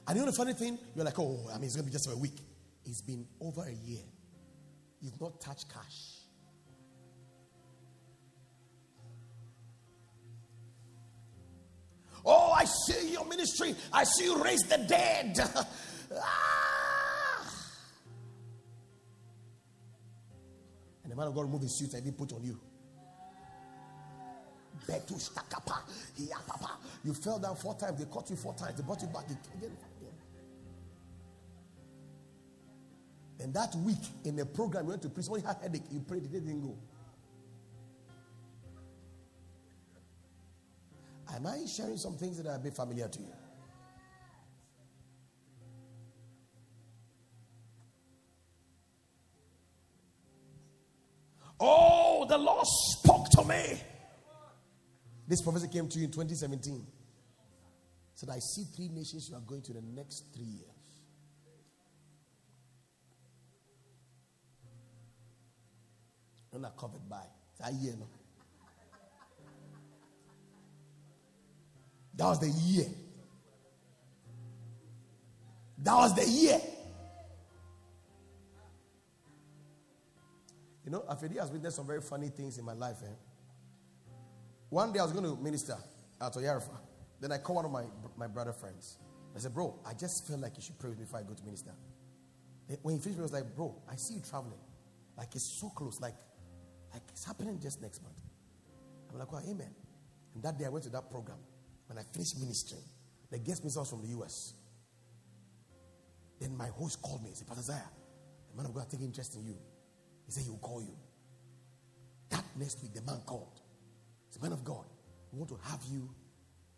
[0.06, 0.78] And you know the funny thing?
[0.94, 2.36] You're like, oh, I mean, it's going to be just a week.
[2.84, 4.02] It's been over a year.
[5.00, 6.20] You've not touched cash.
[12.26, 13.74] Oh, I see your ministry.
[13.92, 15.38] I see you raise the dead.
[16.16, 16.83] ah.
[21.14, 22.58] The man of God removed his suit and he put on you.
[27.04, 28.00] You fell down four times.
[28.00, 28.76] They caught you four times.
[28.76, 29.76] They brought you back again.
[33.38, 35.32] And that week in the program, you went to prison.
[35.32, 36.76] When you had headache, you prayed, it didn't go.
[41.32, 43.43] Am I sharing some things that are a bit familiar to you?
[51.60, 53.80] Oh, the Lord spoke to me.
[55.26, 56.86] This prophecy came to you in 2017.
[58.14, 60.70] Said, I see three nations you are going to the next three years.
[66.52, 67.24] You're not covered by.
[67.60, 67.94] That year.
[72.16, 72.86] That was the year.
[75.78, 76.60] That was the year.
[80.84, 82.98] You know, Afedi has witnessed some very funny things in my life.
[83.02, 83.14] Eh?
[84.68, 85.76] One day I was going to minister
[86.20, 86.76] at Oyarifa.
[87.20, 87.84] Then I called one of my,
[88.16, 88.98] my brother friends.
[89.34, 91.32] I said, Bro, I just feel like you should pray with me before I go
[91.32, 91.72] to minister.
[92.82, 94.58] When he finished, he was like, Bro, I see you traveling.
[95.16, 96.00] Like it's so close.
[96.00, 96.14] Like,
[96.92, 98.16] like it's happening just next month.
[99.10, 99.70] I'm like, Well, amen.
[100.34, 101.38] And that day I went to that program.
[101.86, 102.82] When I finished ministering,
[103.30, 104.54] the guest minister was from the US.
[106.40, 107.78] Then my host called me and said, Pastor Zaya,
[108.50, 109.56] the man of God taking interest in you.
[110.26, 110.96] He said he will call you.
[112.30, 113.60] That next week, the man called.
[114.30, 114.84] He a Man of God,
[115.32, 116.10] we want to have you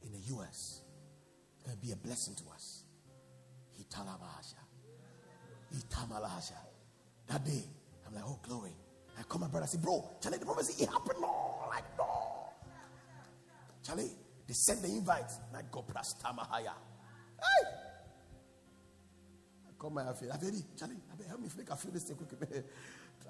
[0.02, 0.82] in the US.
[1.54, 2.84] It's going to be a blessing to us.
[3.72, 4.60] He talabasha.
[5.72, 6.52] He tamalahasha.
[7.28, 7.64] That day,
[8.06, 8.72] I'm like, oh, glory.
[9.18, 11.18] I call my brother, I say, bro, Charlie, the prophecy, it happened.
[11.20, 12.52] No, like, no.
[13.82, 14.10] Charlie,
[14.46, 15.30] they sent the invite.
[15.48, 16.74] And I go Prastamahaya.
[17.40, 17.68] Hey!
[19.66, 20.28] I call my affair.
[20.30, 22.16] Afedi, Charlie, help me make a few this thing.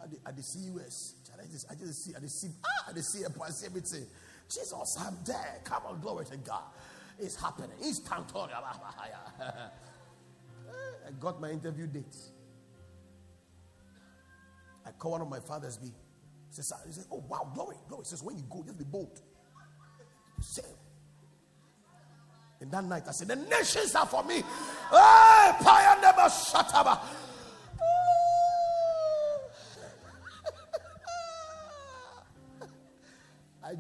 [0.05, 1.15] The CUS.
[1.27, 3.67] Charlie, I just, I just see, I just see, ah, I just see, I see
[3.67, 4.07] everything.
[4.49, 5.61] Jesus, I'm there.
[5.65, 6.63] Come on, glory to God.
[7.19, 7.71] It's happening.
[7.81, 8.63] It's Tantoria.
[11.07, 12.17] I got my interview date.
[14.87, 15.87] I call one of my fathers be.
[15.87, 15.93] He
[16.51, 18.05] says, he says, Oh wow, glory, glory.
[18.05, 19.21] He says, when you go, just be bold.
[20.41, 20.63] Say,
[22.61, 24.43] in that night, I said, The nations are for me.
[24.91, 27.01] Hey, never Shataba.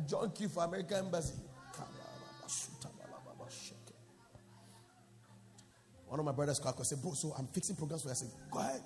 [0.06, 1.34] Joined for American Embassy.
[6.08, 8.12] One of my brothers called and said, Bro, so I'm fixing programs for you.
[8.12, 8.82] I said, Go ahead.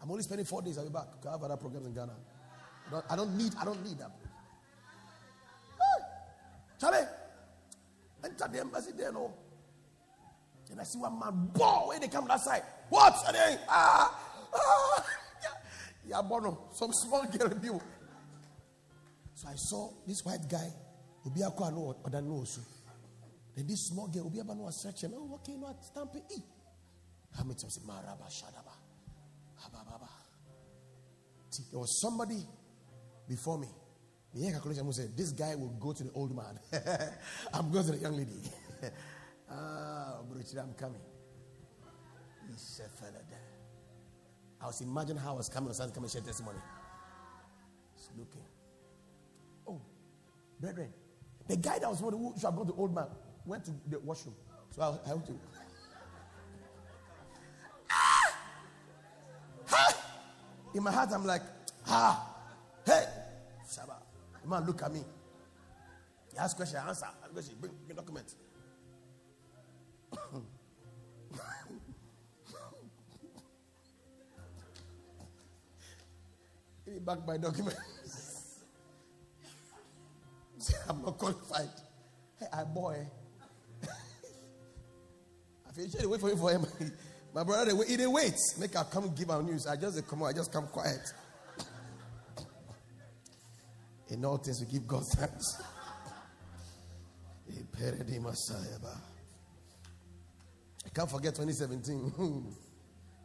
[0.00, 0.78] I'm only spending four days.
[0.78, 1.08] I'll be back.
[1.26, 2.12] I have other programs in Ghana.
[2.86, 4.10] I don't, I don't need, I don't need that.
[6.80, 7.06] Charlie,
[8.24, 9.32] enter the embassy there, no.
[10.70, 12.62] And I see one man, bow, when they come that side.
[12.88, 13.14] What?
[13.28, 14.20] And ah,
[14.54, 15.04] ah,
[15.42, 15.48] yeah,
[16.08, 17.80] yeah, bono, some small girl view.
[19.44, 20.72] So I saw this white guy,
[21.26, 22.60] Obi Akwa no other no so.
[23.54, 25.12] Then this small girl, Obi Abano was stretching.
[25.14, 26.40] Oh, you not stamp it?
[27.36, 27.78] How many times?
[27.86, 28.72] Maraba Shadaba.
[31.50, 32.44] See, there was somebody
[33.28, 33.68] before me.
[34.34, 36.58] The This guy will go to the old man.
[37.54, 38.32] I'm going to the young lady.
[39.50, 41.00] ah, I'm coming.
[44.60, 46.58] I was imagining how I was coming on Sunday, coming to share testimony.
[47.94, 48.42] He's looking.
[50.64, 50.88] Brethren,
[51.46, 53.04] the guy that was who should have gone to old man
[53.44, 54.34] went to the washroom.
[54.70, 55.38] So I, I went to.
[57.90, 58.38] Ah!
[59.66, 59.96] Ha!
[60.74, 61.42] In my heart, I'm like,
[61.86, 62.34] ah,
[62.86, 63.04] hey,
[63.68, 63.96] Shaba.
[64.42, 65.04] The man, look at me.
[66.32, 67.08] He asked question, I answer.
[67.22, 68.34] Ask question, bring, bring document.
[76.86, 77.76] Give me back my document.
[80.88, 81.68] I'm not qualified.
[82.38, 83.06] Hey, I boy.
[85.66, 86.66] I feel you wait for you for him.
[87.34, 88.34] My brother, they, they wait.
[88.58, 89.66] Make her come give our news.
[89.66, 91.12] I just come on, I just come quiet.
[94.08, 95.62] In all things, we give God thanks.
[100.86, 102.54] I can't forget 2017.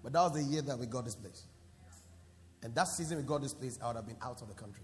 [0.03, 1.43] but that was the year that we got this place.
[2.63, 4.83] And that season we got this place, I would have been out of the country.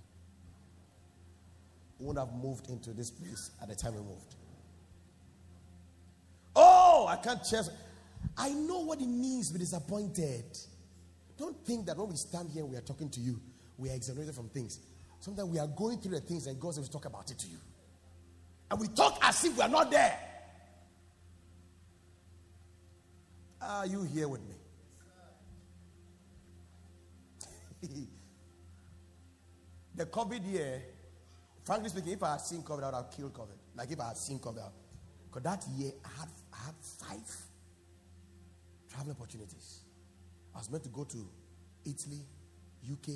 [1.99, 4.35] Would have moved into this place at the time we moved.
[6.55, 7.69] Oh, I can't chase.
[8.37, 10.45] I know what it means to be disappointed.
[11.37, 13.39] Don't think that when we stand here and we are talking to you,
[13.77, 14.79] we are exonerated from things.
[15.19, 17.57] Sometimes we are going through the things and God says, talk about it to you.
[18.71, 20.17] And we talk as if we are not there.
[23.61, 24.55] Are you here with me?
[29.95, 30.81] the COVID year,
[31.66, 33.57] frankly speaking, if I had seen COVID, I would have killed COVID.
[33.76, 34.72] Like if I had seen COVID,
[35.26, 37.36] because that year I had, I had five
[38.89, 39.82] travel opportunities.
[40.53, 41.28] I was meant to go to
[41.86, 42.22] Italy,
[42.89, 43.09] UK,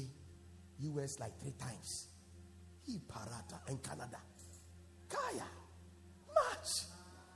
[0.80, 2.08] US like three times.
[2.86, 4.18] He Parata and Canada.
[5.08, 5.45] Kaya.
[6.34, 6.84] March.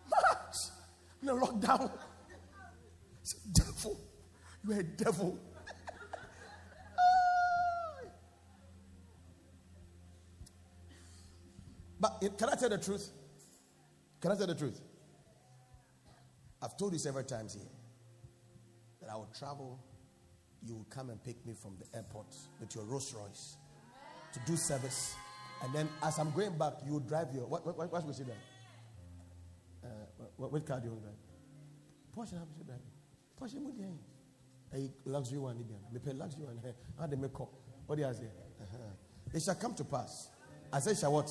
[0.09, 0.55] March.
[1.21, 1.91] In a lockdown.
[3.53, 3.99] Devil.
[4.65, 5.39] You are a devil.
[12.03, 13.09] But can I tell the truth?
[14.19, 14.81] Can I tell the truth?
[16.61, 17.71] I've told you several times here
[19.01, 19.79] that I will travel.
[20.65, 22.27] You will come and pick me from the airport
[22.59, 23.55] with your Rolls Royce
[24.33, 25.15] to do service.
[25.63, 27.45] And then as I'm going back, you will drive your.
[27.45, 28.33] What, what, what, should we?
[29.83, 29.87] Uh,
[30.35, 31.15] what, what car do you drive?
[32.15, 32.79] Porsche, how should drive?
[33.39, 33.83] Porsche, what do
[34.75, 36.59] a luxury one, me pay luxury one.
[36.99, 37.53] How they make up?
[37.85, 38.23] What do you say?
[38.23, 38.77] Uh-huh.
[39.31, 40.29] It shall come to pass.
[40.71, 41.29] I say, shall what?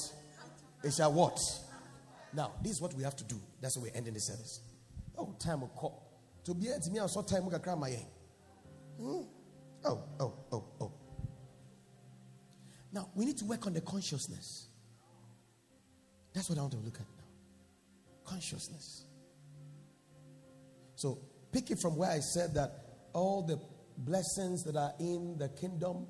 [0.83, 1.39] It shall what?
[2.33, 3.37] Now, this is what we have to do.
[3.61, 4.61] That's why we're ending the service.
[5.17, 6.09] Oh, time will call.
[6.45, 7.91] To be at me, I saw time will cry my
[8.99, 9.23] hmm?
[9.85, 10.93] Oh, oh, oh, oh.
[12.93, 14.69] Now, we need to work on the consciousness.
[16.35, 17.25] That's what I want to look at now.
[18.25, 19.05] Consciousness.
[20.95, 21.19] So,
[21.53, 22.73] pick it from where I said that
[23.13, 23.59] all the
[23.99, 26.07] blessings that are in the kingdom,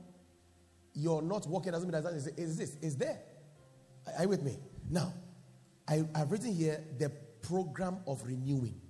[0.94, 3.18] you're not walking doesn't mean that is this, is there.
[4.06, 4.56] Are you with me?
[4.90, 5.12] Now,
[5.88, 7.10] I, I've written here the
[7.42, 8.80] program of renewing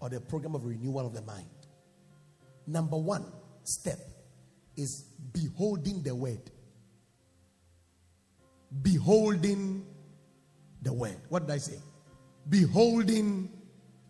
[0.00, 1.48] or the program of renewal of the mind.
[2.66, 3.24] Number one
[3.62, 3.98] step
[4.76, 6.50] is beholding the word.
[8.82, 9.86] Beholding
[10.82, 11.16] the word.
[11.28, 11.78] What did I say?
[12.48, 13.50] Beholding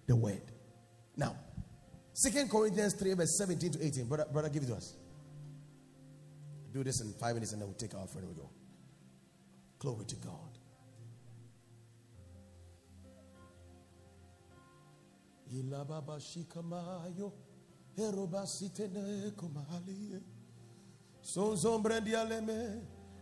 [0.07, 0.43] the word.
[1.17, 1.37] Now,
[2.13, 4.07] Second Corinthians 3, verse 17 to 18.
[4.07, 4.95] Brother, brother, give it to us.
[6.73, 8.27] Do this in five minutes and then we'll take our friend.
[8.29, 8.51] We go.
[9.85, 10.33] Glory to God.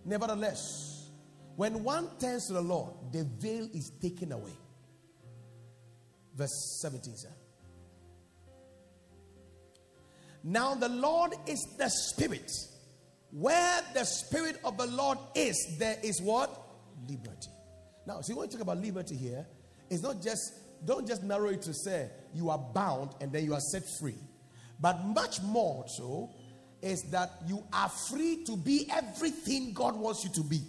[0.05, 1.11] Nevertheless,
[1.57, 4.53] when one turns to the Lord, the veil is taken away.
[6.37, 7.29] Verse 17, sir.
[10.45, 12.53] Now the Lord is the Spirit.
[13.33, 16.51] Where the Spirit of the Lord is, there is what?
[17.09, 17.51] Liberty.
[18.07, 19.47] Now, see, when you talk about liberty here,
[19.91, 20.53] it's not just,
[20.85, 24.19] don't just narrow it to say you are bound and then you are set free.
[24.81, 26.31] But much more so,
[26.83, 30.61] is that you are free to be everything God wants you to be.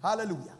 [0.00, 0.54] Hallelujah.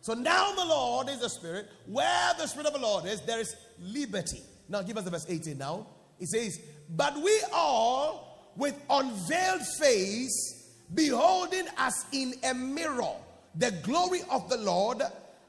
[0.00, 1.68] So now the Lord is the Spirit.
[1.86, 4.42] Where the Spirit of the Lord is, there is liberty.
[4.68, 5.86] Now give us the verse 18 now.
[6.18, 8.29] It says, But we all,
[8.60, 13.14] with unveiled face, beholding as in a mirror
[13.56, 15.02] the glory of the Lord,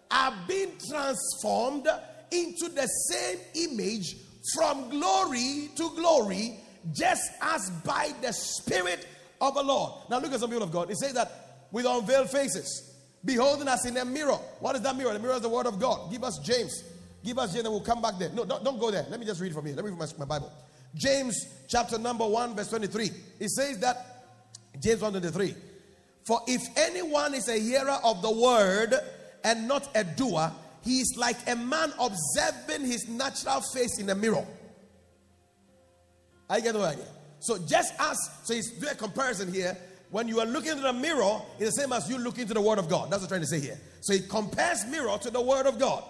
[0.10, 1.88] are being transformed
[2.32, 4.16] into the same image
[4.56, 6.58] from glory to glory
[6.94, 9.08] just as by the Spirit
[9.40, 9.92] of the Lord.
[10.10, 10.90] Now look at some people of God.
[10.90, 14.40] It says that with unveiled faces, beholding us in a mirror.
[14.60, 15.14] What is that mirror?
[15.14, 16.12] The mirror is the word of God.
[16.12, 16.84] Give us James.
[17.24, 18.30] Give us James and we'll come back there.
[18.30, 19.06] No, don't, don't go there.
[19.10, 19.76] Let me just read from here.
[19.76, 20.52] Let me read my, my Bible.
[20.96, 23.12] James chapter number 1, verse 23.
[23.40, 24.26] It says that
[24.80, 25.56] James 123.
[26.26, 28.94] For if anyone is a hearer of the word
[29.44, 30.52] and not a doer,
[30.84, 34.46] he is like a man observing his natural face in a mirror.
[36.50, 37.06] I get the idea.
[37.40, 39.78] So just as so he's doing a comparison here.
[40.12, 42.60] When you are looking into the mirror, it's the same as you look into the
[42.60, 43.10] word of God.
[43.10, 43.80] That's what I'm trying to say here.
[44.02, 46.04] So he compares mirror to the word of God.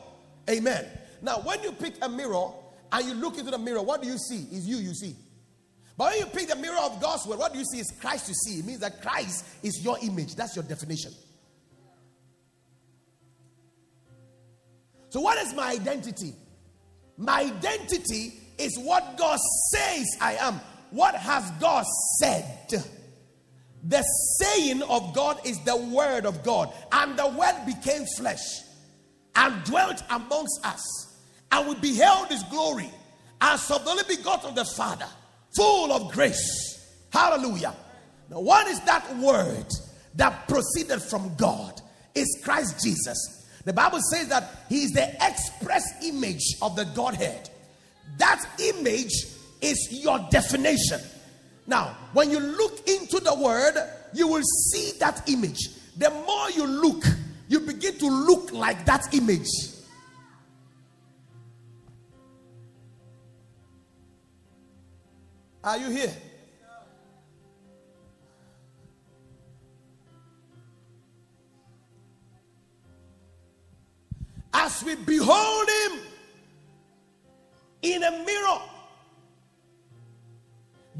[0.49, 0.85] Amen.
[1.21, 2.47] Now, when you pick a mirror
[2.91, 4.47] and you look into the mirror, what do you see?
[4.55, 5.15] Is you you see.
[5.97, 7.79] But when you pick the mirror of God's word, what do you see?
[7.79, 8.59] Is Christ you see.
[8.59, 10.35] It means that Christ is your image.
[10.35, 11.11] That's your definition.
[15.09, 16.33] So, what is my identity?
[17.17, 19.39] My identity is what God
[19.71, 20.59] says I am.
[20.91, 21.85] What has God
[22.19, 22.69] said?
[23.83, 24.01] The
[24.39, 28.39] saying of God is the word of God, and the word became flesh
[29.35, 31.10] and dwelt amongst us,
[31.51, 32.89] and we beheld his glory
[33.39, 35.07] as of the only begotten of the Father,
[35.55, 36.95] full of grace.
[37.11, 37.75] Hallelujah.
[38.29, 39.65] Now, what is that word
[40.15, 41.81] that proceeded from God?
[42.13, 43.47] Is Christ Jesus.
[43.63, 47.49] The Bible says that he is the express image of the Godhead.
[48.17, 49.13] That image
[49.61, 50.99] is your definition.
[51.67, 53.75] Now, when you look into the word,
[54.13, 55.69] you will see that image.
[55.97, 57.03] The more you look,
[57.47, 59.47] you begin to look like that image.
[65.63, 66.11] Are you here?
[74.53, 75.99] As we behold him
[77.83, 78.61] in a mirror,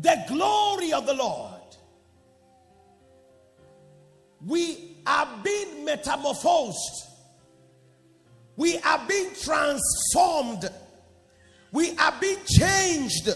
[0.02, 1.52] the glory of the Lord,
[4.46, 7.08] we are being metamorphosed.
[8.58, 10.70] We are being transformed.
[11.72, 13.30] We are being changed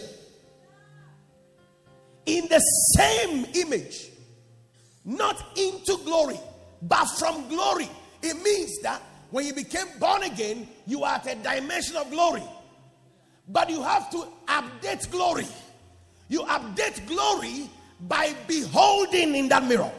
[2.25, 2.59] in the
[2.95, 4.09] same image,
[5.03, 6.39] not into glory,
[6.81, 7.89] but from glory.
[8.21, 9.01] It means that
[9.31, 12.43] when you became born again, you are at a dimension of glory.
[13.47, 15.47] But you have to update glory.
[16.29, 17.69] You update glory
[17.99, 19.91] by beholding in that mirror.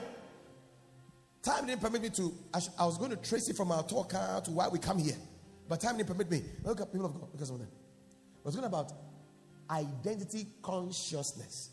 [1.42, 2.34] Time didn't permit me to.
[2.52, 4.80] I, sh- I was going to trace it from our talk uh, to why we
[4.80, 5.14] come here,
[5.68, 6.42] but time didn't permit me.
[6.64, 7.68] Look at people of God, because of them.
[7.70, 8.92] I was going about
[9.70, 11.70] identity consciousness.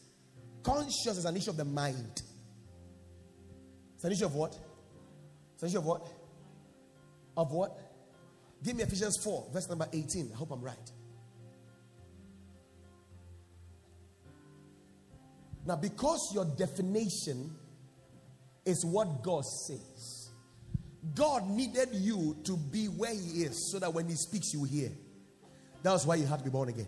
[0.63, 2.21] Consciousness is an issue of the mind.
[3.95, 4.57] It's an issue of what?
[5.53, 6.07] It's an issue of what?
[7.35, 7.77] Of what?
[8.63, 10.31] Give me Ephesians 4, verse number 18.
[10.33, 10.91] I hope I'm right.
[15.65, 17.55] Now, because your definition
[18.65, 20.31] is what God says,
[21.15, 24.89] God needed you to be where He is so that when He speaks, you hear.
[25.81, 26.87] That's why you had to be born again.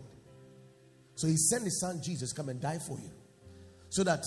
[1.14, 3.10] So He sent His Son Jesus come and die for you
[3.88, 4.24] so that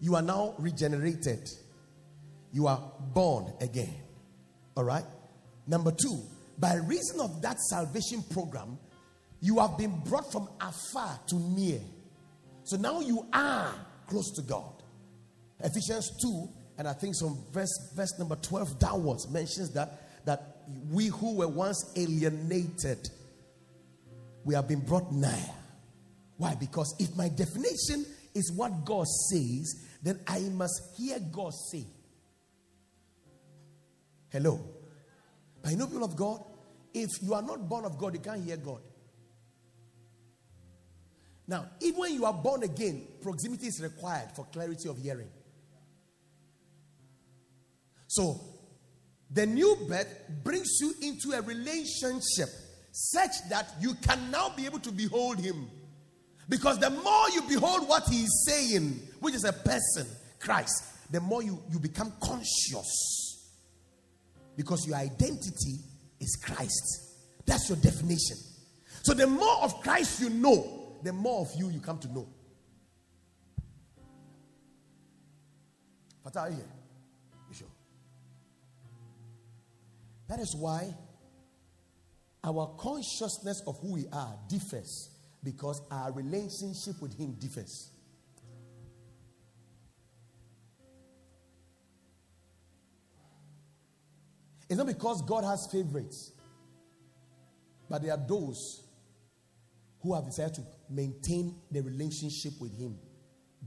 [0.00, 1.48] you are now regenerated.
[2.52, 3.94] You are born again.
[4.76, 5.04] All right?
[5.66, 6.22] Number two,
[6.58, 8.78] by reason of that salvation program,
[9.40, 11.80] you have been brought from afar to near.
[12.64, 13.74] So now you are
[14.06, 14.82] close to God.
[15.60, 21.06] Ephesians 2, and I think some verse, verse number 12 downwards mentions that, that we
[21.06, 23.08] who were once alienated,
[24.44, 25.50] we have been brought nigh.
[26.36, 26.54] Why?
[26.54, 28.04] Because if my definition
[28.34, 31.84] is what God says, then I must hear God say.
[34.30, 34.60] Hello.
[35.60, 36.42] But you know, people of God,
[36.94, 38.80] if you are not born of God, you can't hear God.
[41.46, 45.28] Now, even when you are born again, proximity is required for clarity of hearing.
[48.06, 48.40] So,
[49.30, 50.08] the new birth
[50.44, 52.48] brings you into a relationship
[52.92, 55.68] such that you can now be able to behold Him.
[56.48, 60.06] Because the more you behold what He is saying, which is a person,
[60.38, 63.50] Christ, the more you, you become conscious.
[64.56, 65.78] Because your identity
[66.20, 67.14] is Christ.
[67.46, 68.36] That's your definition.
[69.02, 72.28] So, the more of Christ you know, the more of you you come to know.
[76.22, 76.64] But are you here?
[77.48, 77.68] You sure?
[80.28, 80.94] That is why
[82.44, 85.11] our consciousness of who we are differs
[85.42, 87.90] because our relationship with Him differs.
[94.68, 96.32] It's not because God has favorites,
[97.90, 98.86] but there are those
[100.00, 102.96] who have decided to maintain the relationship with Him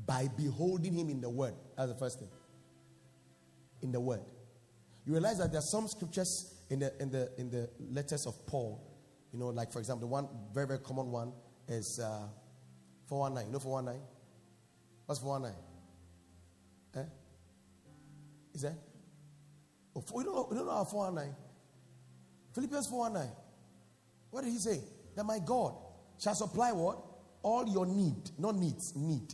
[0.05, 1.53] by beholding Him in the Word.
[1.77, 2.29] That's the first thing.
[3.81, 4.21] In the Word.
[5.05, 8.43] You realize that there are some scriptures in the, in the, in the letters of
[8.47, 8.81] Paul.
[9.31, 11.33] You know, like for example, the one very, very common one
[11.67, 12.27] is uh,
[13.07, 13.47] 419.
[13.47, 14.01] You know 419?
[15.05, 15.59] What's 419?
[16.95, 17.03] Eh?
[18.53, 18.73] Is that?
[19.95, 21.35] Oh, we don't know, don't know our 419.
[22.53, 23.35] Philippians 419.
[24.31, 24.79] What did he say?
[25.15, 25.75] That my God
[26.19, 26.97] shall supply what?
[27.41, 28.31] All your need.
[28.37, 29.33] Not needs, need.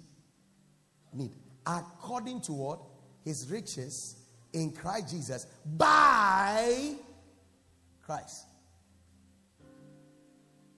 [1.14, 1.32] Need.
[1.66, 2.80] According to what?
[3.24, 4.16] His riches
[4.54, 6.96] in Christ Jesus by
[8.02, 8.46] Christ.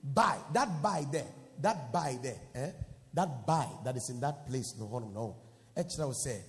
[0.03, 0.37] By.
[0.53, 1.25] That by there.
[1.61, 2.39] That by there.
[2.55, 2.71] Eh?
[3.13, 4.75] That by that is in that place.
[4.79, 5.35] No, no, no.
[5.75, 6.41] I would say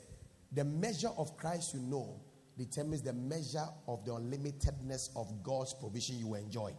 [0.52, 2.20] the measure of Christ you know
[2.56, 6.72] determines the measure of the unlimitedness of God's provision you enjoy.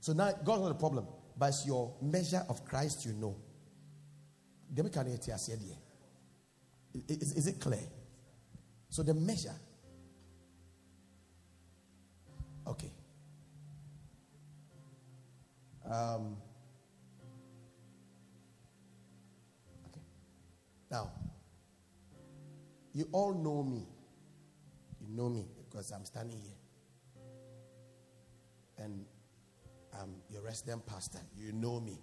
[0.00, 1.06] So now God's not a problem,
[1.36, 3.36] but it's your measure of Christ you know.
[7.08, 7.80] Is, is it clear?
[8.88, 9.54] So the measure.
[12.66, 12.92] Okay.
[15.90, 16.36] Um,
[19.88, 20.00] okay.
[20.90, 21.10] Now,
[22.92, 23.86] you all know me.
[25.00, 26.56] You know me because I'm standing here.
[28.78, 29.06] And
[30.00, 31.20] I'm your resident pastor.
[31.36, 31.98] You know me.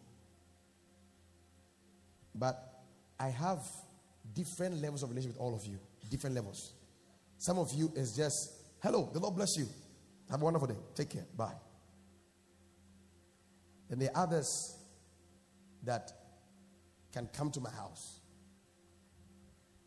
[2.34, 2.84] But
[3.20, 3.60] I have
[4.34, 5.80] different levels of relationship with all of you.
[6.10, 6.74] Different levels.
[7.38, 9.68] Some of you is just, hello, the Lord bless you.
[10.30, 10.78] Have a wonderful day.
[10.96, 11.26] Take care.
[11.36, 11.54] Bye.
[13.90, 14.76] Then there are others
[15.84, 16.12] that
[17.14, 18.20] can come to my house.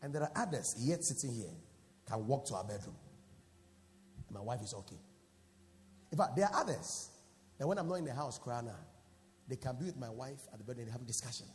[0.01, 1.53] And there are others yet sitting here
[2.07, 2.95] can walk to our bedroom.
[4.27, 4.99] And my wife is okay.
[6.11, 7.09] In fact, there are others
[7.57, 8.69] that when I'm not in the house, crying
[9.47, 11.47] they can be with my wife at the bedroom and have a discussion.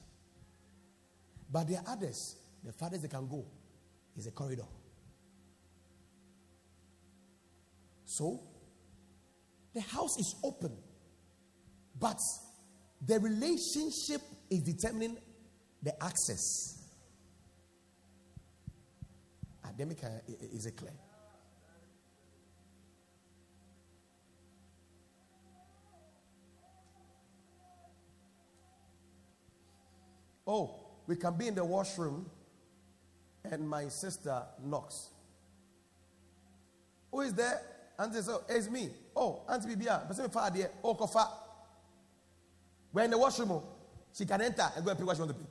[1.51, 3.47] But there are others, the farthest they can go
[4.17, 4.67] is a corridor.
[8.05, 8.41] So,
[9.73, 10.73] the house is open,
[11.99, 12.21] but
[13.07, 14.21] the relationship
[14.51, 15.17] is determining
[15.83, 16.83] the access.
[19.65, 20.09] Academic uh,
[20.53, 20.93] is it clear?
[30.47, 30.75] Oh,
[31.07, 32.31] we can be in the washroom
[33.45, 35.11] and my sister knocks.
[37.11, 37.61] Who is there?
[37.99, 38.91] Auntie says, oh, eh, it's me.
[39.15, 40.03] Oh, Auntie Bibia.
[40.83, 41.44] Oh, kofa.
[42.95, 43.51] We're in the washroom.
[43.51, 43.65] Oh.
[44.15, 45.51] She can enter and go and pick what she wants to pick.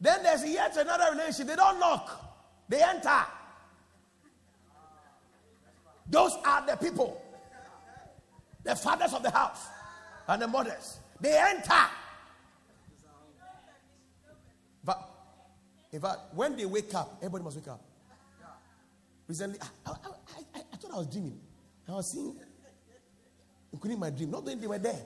[0.00, 1.46] Then there's yet another relationship.
[1.46, 2.66] They don't knock.
[2.68, 3.24] They enter.
[6.10, 7.22] Those are the people.
[8.64, 9.66] The fathers of the house
[10.26, 10.98] and the mothers.
[11.20, 11.86] They enter.
[14.84, 15.08] But
[15.92, 17.80] in fact, when they wake up, everybody must wake up.
[19.28, 21.38] Recently, I, I, I, I thought I was dreaming.
[21.88, 22.36] I was seeing,
[23.72, 24.32] including my dream.
[24.32, 25.00] Not that they were there.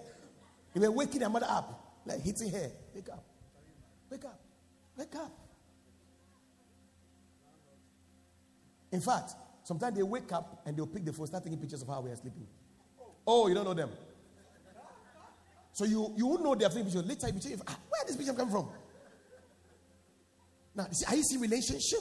[0.74, 2.70] They were waking their mother up, like hitting her.
[2.94, 3.24] Wake up.
[4.10, 4.40] Wake up.
[4.96, 5.32] Wake up.
[8.90, 9.32] In fact,
[9.64, 12.10] sometimes they wake up and they'll pick the phone, start taking pictures of how we
[12.10, 12.46] are sleeping.
[13.26, 13.90] Oh, you don't know them.
[15.72, 17.04] So you, you won't know they are taking pictures.
[17.04, 18.68] Later, you say, ah, where this picture come from?
[20.74, 22.00] Now, are you see relationship?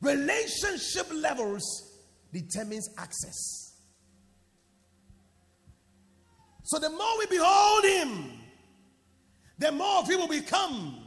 [0.00, 1.92] Relationship levels
[2.32, 3.67] determines access.
[6.68, 8.30] So the more we behold him,
[9.58, 10.98] the more will become.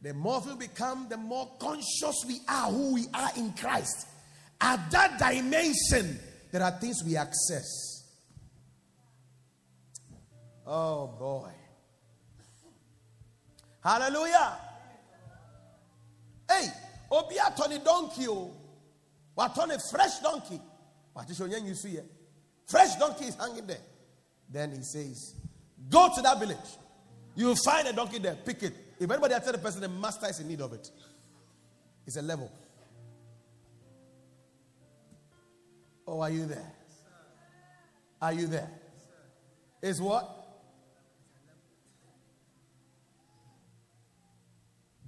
[0.00, 4.06] The more him become, the more conscious we are who we are in Christ.
[4.60, 6.20] At that dimension,
[6.52, 8.04] there are things we access.
[10.64, 11.50] Oh boy.
[13.82, 14.58] Hallelujah.
[16.48, 16.68] Hey,
[17.10, 18.54] obi atɔne donkey oh.
[19.36, 20.60] o a fresh donkey
[21.16, 22.04] wate sɛ onye nyusu yɛ
[22.64, 23.80] fresh donkey is hanging there
[24.50, 25.34] then he says
[25.90, 26.56] go to that village.
[27.34, 28.34] You will find a donkey there.
[28.34, 28.74] Pick it.
[28.98, 30.90] If anybody tell the person the master is in need of it.
[32.06, 32.50] It's a level.
[36.06, 36.72] Oh are you there?
[38.20, 38.68] Are you there?
[39.82, 40.28] Is what?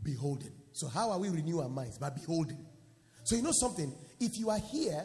[0.03, 0.53] Beholding.
[0.73, 1.99] So, how are we renew our minds?
[1.99, 2.65] By beholding.
[3.25, 3.93] So, you know something?
[4.19, 5.05] If you are here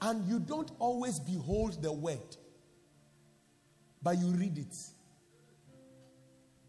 [0.00, 2.36] and you don't always behold the word,
[4.02, 4.76] but you read it,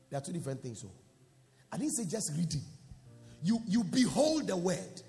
[0.09, 0.81] there are two different things.
[0.81, 0.91] So,
[1.71, 2.63] I didn't say just reading.
[3.43, 5.01] You you behold the word.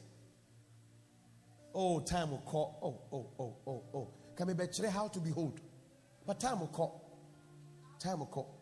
[1.75, 2.79] Oh, time will call.
[2.83, 4.09] Oh, oh, oh, oh, oh.
[4.37, 5.61] Can we bet how to behold?
[6.27, 7.11] But time will call.
[7.99, 8.61] Time will call.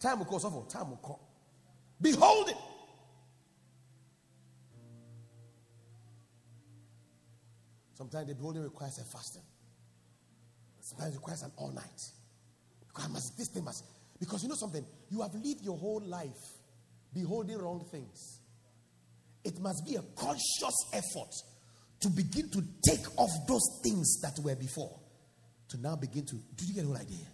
[0.00, 0.38] Time will call.
[0.38, 1.20] So time will call.
[2.00, 2.56] Behold it.
[7.94, 9.42] Sometimes the building requires a fasting.
[10.80, 12.10] Sometimes it requires an all night.
[12.98, 13.84] I must, this thing must,
[14.18, 16.58] because you know something, you have lived your whole life
[17.14, 18.40] beholding wrong things.
[19.44, 21.32] It must be a conscious effort
[22.00, 24.98] to begin to take off those things that were before
[25.68, 26.34] to now begin to.
[26.56, 27.26] Do you get the whole idea?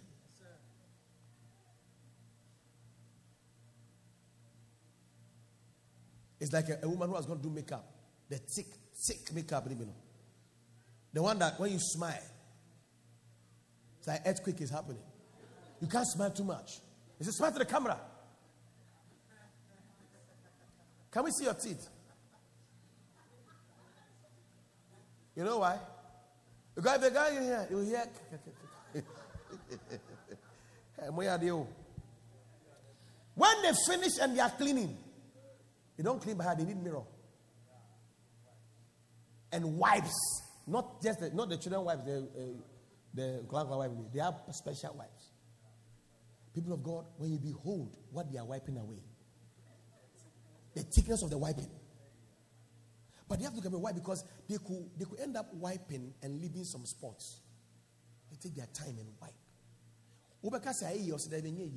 [6.41, 7.87] It's like a, a woman who was going to do makeup,
[8.29, 8.67] the thick,
[9.07, 9.95] thick makeup, you know.
[11.13, 12.21] The one that when you smile,
[13.99, 15.01] it's like earthquake is happening.
[15.85, 16.81] You can't smile too much.
[17.21, 18.01] It's a smile to the camera.
[21.13, 21.87] Can we see your teeth?
[25.37, 25.79] You know why?
[26.75, 28.07] The guy, the guy in here, you hear.
[33.35, 34.97] when they finish and they are cleaning,
[35.99, 37.03] they don't clean by hand, they need mirror.
[39.53, 40.43] And wipes.
[40.67, 42.57] Not just the, not the children wipes, the, uh,
[43.13, 43.93] the grandpa wipes.
[44.15, 45.14] They have special wipes.
[46.55, 49.03] People of God, when you behold what they are wiping away,
[50.75, 51.69] the thickness of the wiping.
[53.29, 53.93] But they have to come why?
[53.93, 57.41] Because they could they could end up wiping and leaving some spots.
[58.31, 59.33] They take their time and wipe.
[60.45, 61.71] Ubeka say ayi yosi da benye.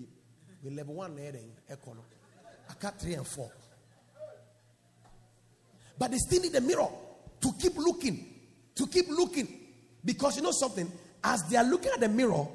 [0.64, 2.04] We level 1 na eden ekono.
[2.70, 3.52] Aka 3 and 4.
[5.98, 6.90] But they still need a mirror
[7.42, 8.26] to keep looking,
[8.76, 9.48] to keep looking.
[10.04, 10.92] Because you know something,
[11.24, 12.48] as they are looking at the mirror,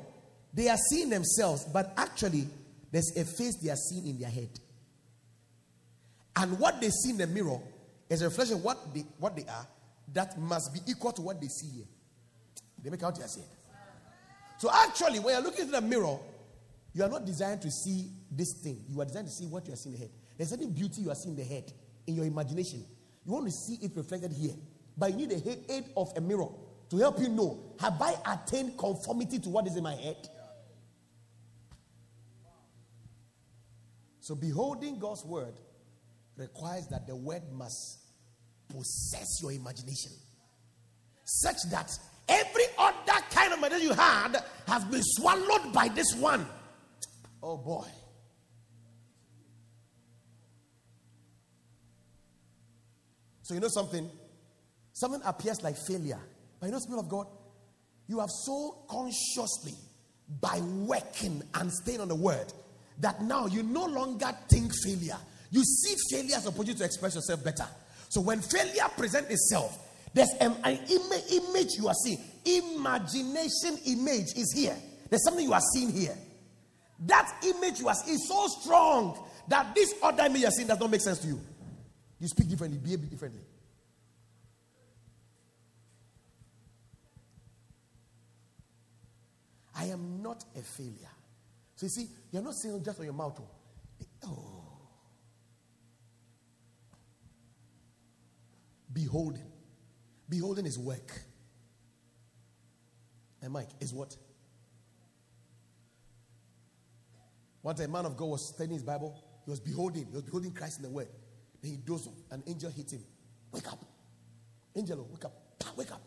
[0.55, 2.47] they are seeing themselves, but actually,
[2.91, 4.51] there's a face they are seeing in their head.
[6.37, 7.59] And what they see in the mirror
[8.09, 9.67] is a reflection of what they, what they are
[10.13, 11.85] that must be equal to what they see here.
[12.83, 13.47] They make out your saying.
[14.59, 16.19] So actually, when you're looking into the mirror,
[16.95, 18.85] you are not designed to see this thing.
[18.89, 20.15] You are designed to see what you are seeing in the head.
[20.37, 21.73] There's certain beauty you are seeing in the head,
[22.07, 22.85] in your imagination.
[23.25, 24.55] You want to see it reflected here.
[24.97, 26.49] But you need the aid of a mirror
[26.91, 30.29] to help you know have I attained conformity to what is in my head?
[34.23, 35.55] So, beholding God's word
[36.37, 37.99] requires that the word must
[38.69, 40.13] possess your imagination
[41.25, 41.91] such that
[42.29, 44.37] every other kind of imagination you had
[44.69, 46.47] has been swallowed by this one.
[47.43, 47.89] Oh boy.
[53.43, 54.09] So, you know something?
[54.93, 56.21] Something appears like failure.
[56.61, 57.27] But you know, Spirit of God,
[58.07, 59.75] you have so consciously,
[60.41, 62.53] by working and staying on the word,
[63.01, 65.19] that now you no longer think failure.
[65.51, 67.67] You see failure as opportunity to express yourself better.
[68.09, 69.79] So when failure presents itself,
[70.15, 72.19] there's an, an image you are seeing.
[72.45, 74.77] Imagination image is here.
[75.09, 76.17] There's something you are seeing here.
[77.07, 80.69] That image you are seeing is so strong that this other image you are seeing
[80.69, 81.41] does not make sense to you.
[82.21, 83.43] You speak differently, behave differently.
[89.75, 91.09] I am not a failure.
[91.83, 93.41] So you see, you're not saying just on your mouth.
[93.41, 94.29] Oh.
[94.29, 94.65] oh.
[98.93, 99.51] Beholding.
[100.29, 101.11] Beholding is work.
[103.43, 104.17] And Mike, is what?
[107.65, 109.21] Time, a man of God was studying his Bible.
[109.45, 110.07] He was beholding.
[110.07, 111.09] He was beholding Christ in the Word.
[111.61, 112.15] Then he dozed off.
[112.31, 113.03] An angel hit him.
[113.51, 113.85] Wake up.
[114.77, 115.35] Angel, wake up.
[115.77, 116.03] Wake up.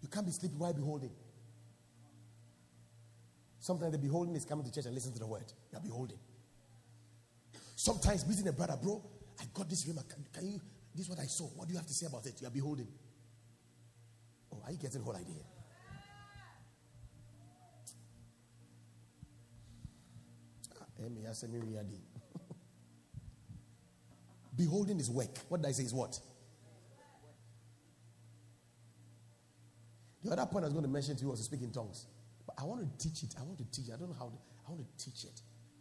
[0.00, 1.10] You can't be sleeping while beholding.
[3.62, 5.44] Sometimes the beholding is coming to church and listen to the word.
[5.70, 6.18] You're beholding.
[7.76, 9.00] Sometimes meeting a brother, bro,
[9.40, 10.00] I got this dream.
[10.08, 10.60] Can, can you,
[10.92, 11.44] this is what I saw.
[11.44, 12.34] What do you have to say about it?
[12.40, 12.88] You're beholding.
[14.52, 15.44] Oh, are you getting the whole idea?
[20.80, 20.86] Ah,
[24.56, 25.38] beholding is work.
[25.48, 26.18] What did I say is what?
[30.24, 32.06] The other point I was going to mention to you was to speak in tongues.
[32.46, 33.34] But I want to teach it.
[33.38, 33.92] I want to teach.
[33.92, 35.40] I don't know how to, I want to teach it.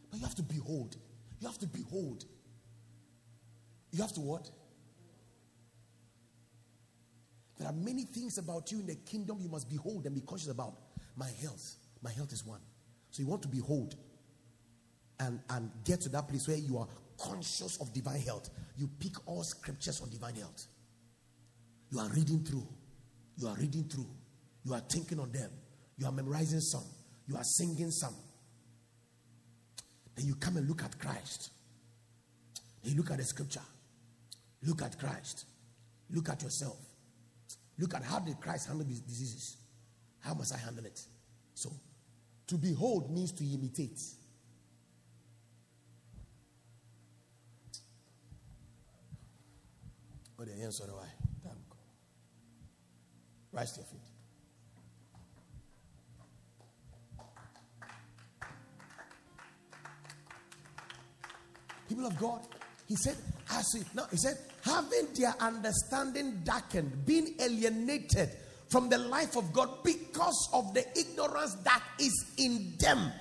[0.09, 0.95] But you have to behold.
[1.39, 2.25] You have to behold.
[3.91, 4.49] You have to what?
[7.57, 10.49] There are many things about you in the kingdom you must behold and be conscious
[10.49, 10.73] about.
[11.15, 11.75] My health.
[12.01, 12.61] My health is one.
[13.11, 13.95] So you want to behold
[15.19, 18.49] and, and get to that place where you are conscious of divine health.
[18.77, 20.65] You pick all scriptures on divine health.
[21.91, 22.67] You are reading through.
[23.37, 24.07] You are reading through.
[24.63, 25.51] You are thinking on them.
[26.01, 26.83] You are memorizing some,
[27.27, 28.15] you are singing some.
[30.15, 31.51] Then you come and look at Christ.
[32.81, 33.61] You look at the scripture.
[34.63, 35.45] Look at Christ.
[36.09, 36.79] Look at yourself.
[37.77, 39.57] Look at how did Christ handle these diseases?
[40.21, 40.99] How must I handle it?
[41.53, 41.69] So,
[42.47, 44.01] to behold means to imitate.
[50.39, 51.05] Oh, the answer why.
[53.51, 54.10] Rise to your feet.
[61.91, 62.39] People of God,
[62.87, 63.17] he said,
[63.51, 68.29] as it now, he said, having their understanding darkened, being alienated
[68.69, 73.11] from the life of God because of the ignorance that is in them,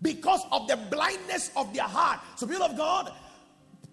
[0.00, 2.20] because of the blindness of their heart.
[2.36, 3.12] So, people of God,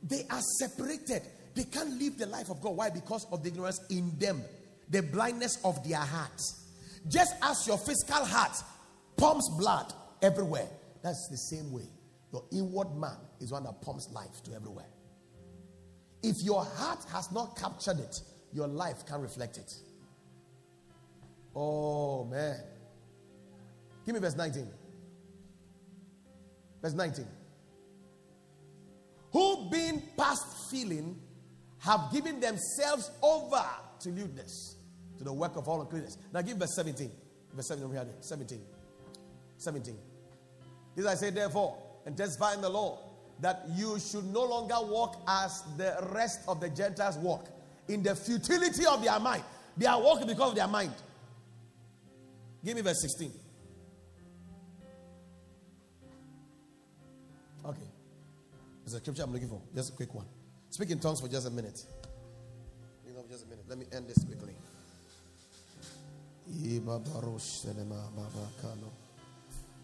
[0.03, 1.23] they are separated.
[1.53, 2.77] They can't live the life of God.
[2.77, 2.89] Why?
[2.91, 4.41] Because of the ignorance in them,
[4.89, 6.41] the blindness of their heart.
[7.09, 8.55] Just as your physical heart
[9.17, 9.91] pumps blood
[10.21, 10.69] everywhere,
[11.03, 11.89] that's the same way.
[12.31, 14.85] Your inward man is one that pumps life to everywhere.
[16.21, 18.21] If your heart has not captured it,
[18.53, 19.73] your life can reflect it.
[21.55, 22.57] Oh, man.
[24.05, 24.67] Give me verse 19.
[26.81, 27.25] Verse 19.
[29.31, 31.19] Who, being past feeling,
[31.79, 33.63] have given themselves over
[34.01, 34.77] to lewdness,
[35.17, 36.17] to the work of all uncleanness.
[36.33, 37.11] Now give verse 17.
[37.53, 38.59] Verse 17 17.
[39.57, 39.97] 17.
[40.95, 41.77] This I say, therefore,
[42.09, 42.97] and testify in the law
[43.39, 47.47] that you should no longer walk as the rest of the Gentiles walk,
[47.87, 49.43] in the futility of their mind.
[49.77, 50.91] They are walking because of their mind.
[52.65, 53.31] Give me verse 16.
[57.63, 57.77] Okay.
[58.83, 59.61] There's a scripture I'm looking for.
[59.75, 60.25] Just a quick one.
[60.71, 61.79] Speak in tongues for just a minute.
[63.07, 63.65] You know, just a minute.
[63.69, 64.55] Let me end this quickly.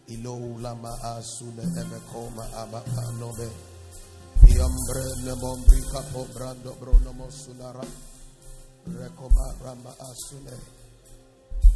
[0.08, 3.48] Ilo lama asune eme koma abaka nobe.
[4.46, 7.84] Iambre ne bombri kapo brando brono mosunara.
[8.86, 10.56] Rekoma rama asune.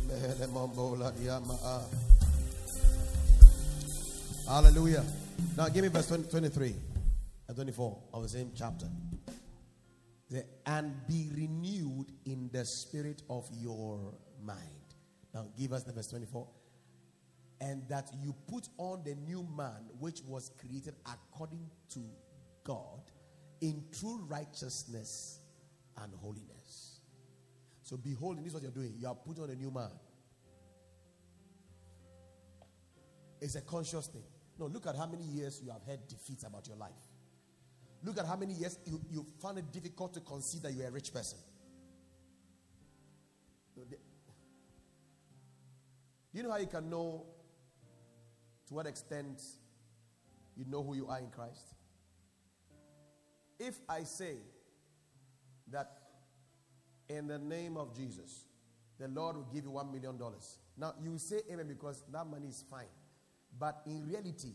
[0.06, 1.80] Mehele mombola diama a.
[4.48, 5.04] Hallelujah.
[5.56, 6.74] Now give me verse 20, 23
[7.48, 8.86] and 24 of the same chapter.
[10.66, 14.58] And be renewed in the spirit of your mind.
[15.34, 16.46] Now give us the verse 24
[17.60, 22.00] and that you put on the new man which was created according to
[22.64, 23.02] God
[23.60, 25.40] in true righteousness
[26.02, 27.00] and holiness.
[27.82, 28.94] So, behold, this is what you're doing.
[28.98, 29.90] You are putting on a new man.
[33.40, 34.22] It's a conscious thing.
[34.58, 36.90] No, look at how many years you have had defeats about your life.
[38.02, 41.12] Look at how many years you, you found it difficult to consider you're a rich
[41.12, 41.38] person.
[43.74, 43.82] Do
[46.32, 47.26] you know how you can know
[48.70, 49.42] to what extent
[50.56, 51.74] you know who you are in Christ?
[53.58, 54.36] If I say
[55.72, 55.90] that
[57.08, 58.44] in the name of Jesus,
[58.98, 60.58] the Lord will give you one million dollars.
[60.78, 62.86] Now you say amen because that money is fine.
[63.58, 64.52] But in reality,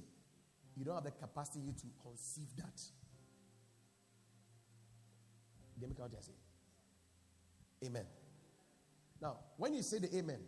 [0.78, 2.82] you don't have the capacity to conceive that.
[5.82, 6.32] Let me count say.
[7.86, 8.06] Amen.
[9.22, 10.40] Now, when you say the amen,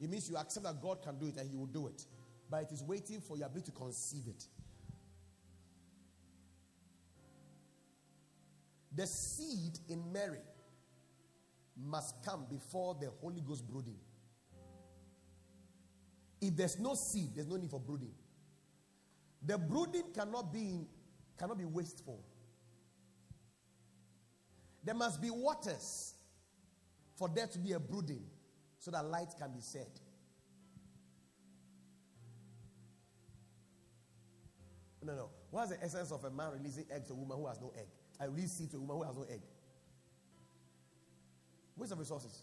[0.00, 2.04] it means you accept that God can do it and He will do it
[2.52, 4.44] but it is waiting for your ability to conceive it.
[8.94, 10.42] The seed in Mary
[11.74, 13.96] must come before the Holy Ghost brooding.
[16.42, 18.12] If there's no seed, there's no need for brooding.
[19.46, 20.86] The brooding cannot be
[21.38, 22.22] cannot be wasteful.
[24.84, 26.12] There must be waters
[27.16, 28.24] for there to be a brooding
[28.78, 30.01] so that light can be set.
[35.02, 35.30] No, no.
[35.50, 37.86] What's the essence of a man releasing eggs to a woman who has no egg?
[38.20, 39.40] I release seed to a woman who has no egg.
[41.76, 42.42] Waste of resources.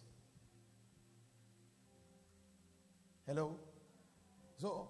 [3.25, 3.55] Hello?
[4.57, 4.89] So,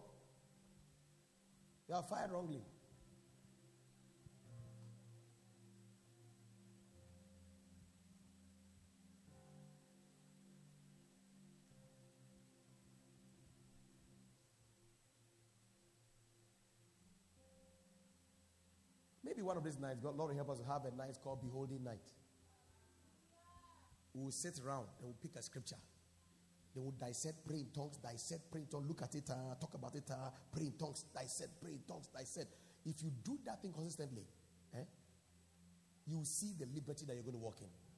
[1.87, 2.61] you are fired wrongly.
[19.39, 22.03] Maybe one of these nights, God, Lord, help us have a night called Beholding Night.
[24.13, 25.77] We will sit around and we'll pick a scripture.
[26.75, 29.75] They will dissect, pray in tongues, dissect, pray in tongues, look at it, uh, talk
[29.75, 32.53] about it, uh, pray in tongues, dissect, pray in tongues, dissect.
[32.83, 34.23] If you do that thing consistently,
[34.73, 34.83] eh,
[36.05, 37.88] you will see the liberty that you're going to walk in.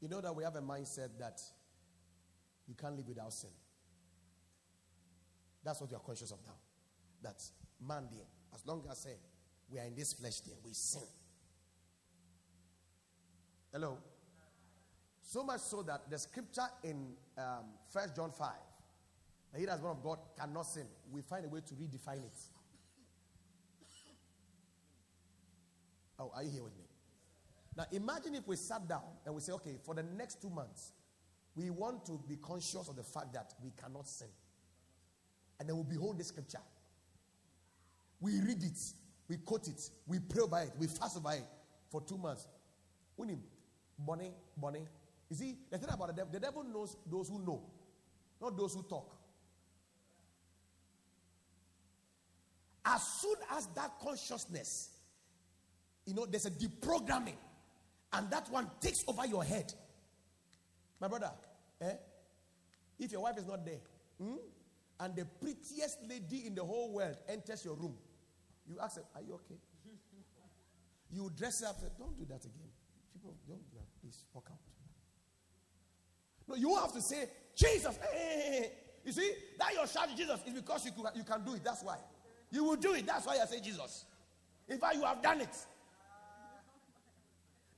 [0.00, 1.40] You know that we have a mindset that
[2.66, 3.50] you can't live without sin.
[5.62, 6.54] That's what you are conscious of now.
[7.22, 7.42] That
[7.86, 8.24] man, dear,
[8.54, 9.16] as long as say,
[9.70, 11.02] we are in this flesh, dear, we sin.
[13.72, 13.98] Hello?
[15.22, 18.48] So much so that the scripture in um, 1 John 5,
[19.52, 22.36] that he as one of God cannot sin, we find a way to redefine it.
[26.18, 26.89] Oh, are you here with me?
[27.76, 30.92] Now imagine if we sat down and we say, okay, for the next two months,
[31.54, 34.28] we want to be conscious of the fact that we cannot sin.
[35.58, 36.60] And then we behold the scripture.
[38.20, 38.78] We read it,
[39.28, 41.44] we quote it, we pray by it, we fast by it
[41.90, 42.46] for two months.
[43.18, 43.38] Unim,
[43.98, 44.86] Bonnie, Bonnie.
[45.28, 47.62] You see, the thing about the devil, the devil knows those who know,
[48.40, 49.16] not those who talk.
[52.84, 54.90] As soon as that consciousness,
[56.06, 57.36] you know, there's a deprogramming,
[58.12, 59.72] and that one takes over your head.
[61.00, 61.30] My brother,
[61.80, 61.94] eh?
[62.98, 63.80] If your wife is not there,
[64.20, 64.36] hmm,
[64.98, 67.94] and the prettiest lady in the whole world enters your room,
[68.68, 69.58] you ask her, Are you okay?
[71.10, 72.70] you dress up, Don't do that again.
[73.12, 73.86] People, don't do that.
[74.00, 74.58] Please walk out.
[76.48, 77.98] No, you have to say, Jesus.
[79.04, 81.64] You see, that you're shouting Jesus is because you, you can do it.
[81.64, 81.96] That's why.
[82.50, 83.06] You will do it.
[83.06, 84.04] That's why I say Jesus.
[84.68, 85.56] In fact, you have done it.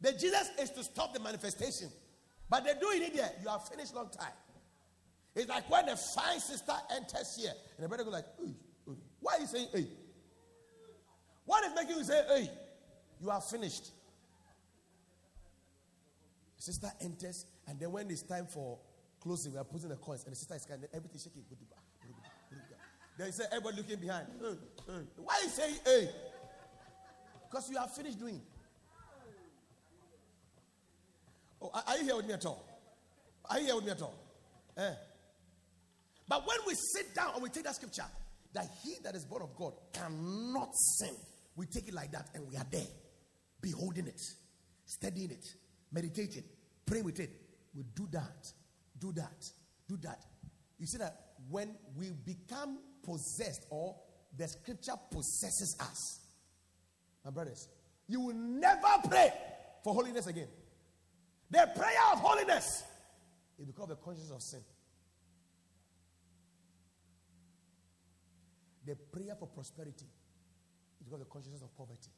[0.03, 1.89] The Jesus is to stop the manifestation.
[2.51, 3.31] But they do it there.
[3.43, 4.35] You are finished long time.
[5.35, 8.27] It's like when a fine sister enters here, and the brother goes like,
[9.21, 9.87] why are you saying hey?
[11.47, 12.51] What is making you say hey?
[13.19, 13.93] You are finished.
[16.59, 18.79] The sister enters, and then when it's time for
[19.21, 21.45] closing, we are putting the coins, and the sister is kind of everything shaking.
[23.17, 24.27] Then you say, everybody looking behind.
[25.17, 26.11] Why are you saying hey?
[27.49, 28.43] Because you are finished doing.
[31.63, 32.67] Oh, are you here with me at all?
[33.49, 34.15] Are you here with me at all?
[34.77, 34.95] Eh?
[36.29, 38.05] But when we sit down and we take that scripture,
[38.53, 41.15] that he that is born of God cannot sin,
[41.57, 42.87] we take it like that and we are there,
[43.61, 44.21] beholding it,
[44.85, 45.47] studying it,
[45.93, 46.45] meditating,
[46.87, 47.31] praying with it.
[47.75, 48.47] We do that,
[48.99, 49.45] do that,
[49.89, 50.25] do that.
[50.79, 53.97] You see that when we become possessed or
[54.37, 56.21] the scripture possesses us,
[57.25, 57.69] my brothers,
[58.09, 59.33] you will never pray
[59.85, 60.49] for holiness again.
[61.53, 62.83] The prayer of holiness
[63.59, 64.61] because of the consciousness of sin.
[68.87, 70.07] The prayer for prosperity
[70.99, 72.11] because of the consciousness of poverty.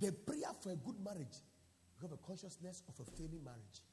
[0.00, 1.42] The prayer for a good marriage is
[1.94, 3.84] because of the consciousness of a failing marriage.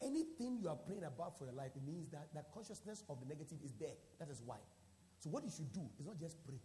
[0.00, 3.26] Anything you are praying about for your life, it means that that consciousness of the
[3.26, 3.98] negative is there.
[4.20, 4.58] That is why.
[5.18, 6.60] So what you should do is not just pray.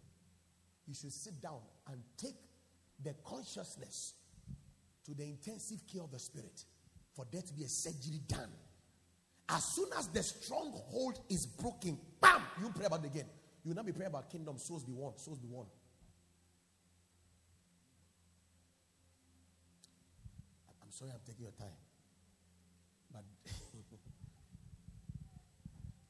[0.86, 1.60] You should sit down
[1.90, 2.36] and take
[3.02, 4.14] the consciousness
[5.08, 6.64] to the intensive care of the spirit
[7.14, 8.50] for there to be a surgery done.
[9.48, 13.24] As soon as the stronghold is broken, bam, you pray about it again.
[13.64, 15.64] You will not be praying about kingdom, souls be won, souls be won.
[20.82, 21.68] I'm sorry I'm taking your time.
[23.10, 23.24] But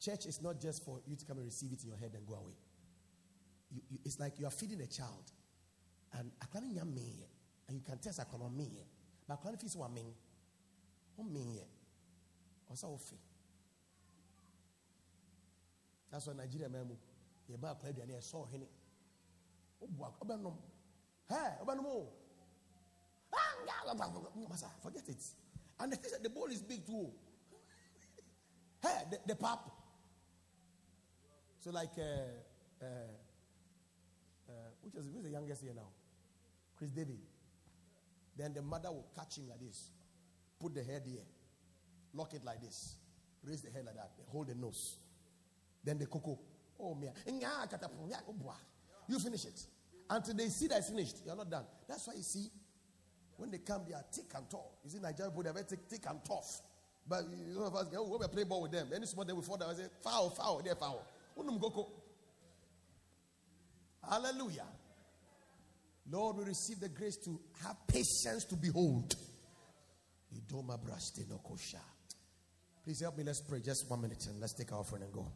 [0.01, 2.27] church is not just for you to come and receive it in your head and
[2.27, 2.57] go away.
[3.71, 5.31] You, you, it's like you are feeding a child.
[6.19, 6.65] And I can't
[7.69, 8.21] and you can test
[8.57, 8.85] mean yɛ
[9.27, 10.15] but fi so wa mean
[11.19, 11.65] o mean yɛ
[12.71, 13.17] ɔsɛ ofe
[16.11, 16.97] that's why nigeria mɛmu
[17.49, 18.69] yɛ ba akɔnɔ aduane yɛ sɔɔ hene
[19.81, 20.59] o bu akɔ ɔbɛ nom
[21.29, 22.19] hɛ ɔbɛ nom o
[24.49, 25.23] masa forget it.
[25.81, 27.11] And the fish the bowl is big too.
[28.83, 29.71] Hey the, the pap.
[31.61, 32.87] So like uh, uh,
[34.49, 35.89] uh, which is who's the youngest here now?
[36.77, 37.19] Chris david
[38.39, 39.91] then the mother will catch him like this,
[40.61, 41.25] put the head here,
[42.15, 42.95] lock it like this,
[43.45, 44.97] raise the head like that, hold the nose.
[45.85, 46.39] Then the cocoa.
[46.81, 47.09] Oh, me.
[49.09, 49.67] You finish it.
[50.11, 51.65] Until they see that it's finished, you're not done.
[51.89, 52.51] That's why you see,
[53.37, 54.79] when they come, they are thick and tall.
[54.85, 56.61] You see, Nigerian people, they're very thick, thick and tough.
[57.09, 59.57] But you know, us, when we play ball with them, any small day we fall
[59.57, 61.07] down, I say, foul, foul, they're foul.
[64.09, 64.67] Hallelujah.
[66.11, 69.15] Lord, we receive the grace to have patience to behold.
[72.85, 73.25] Please help me.
[73.25, 75.31] Let's pray just one minute and let's take our offering and go.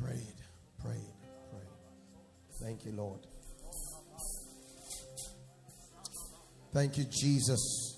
[0.00, 0.40] Prayed,
[0.82, 1.14] prayed,
[1.50, 2.60] prayed.
[2.60, 3.20] Thank you, Lord.
[6.72, 7.91] Thank you, Jesus.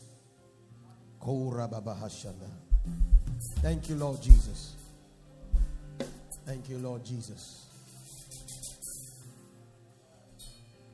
[3.62, 4.74] Thank you, Lord Jesus.
[6.44, 7.64] Thank you, Lord Jesus.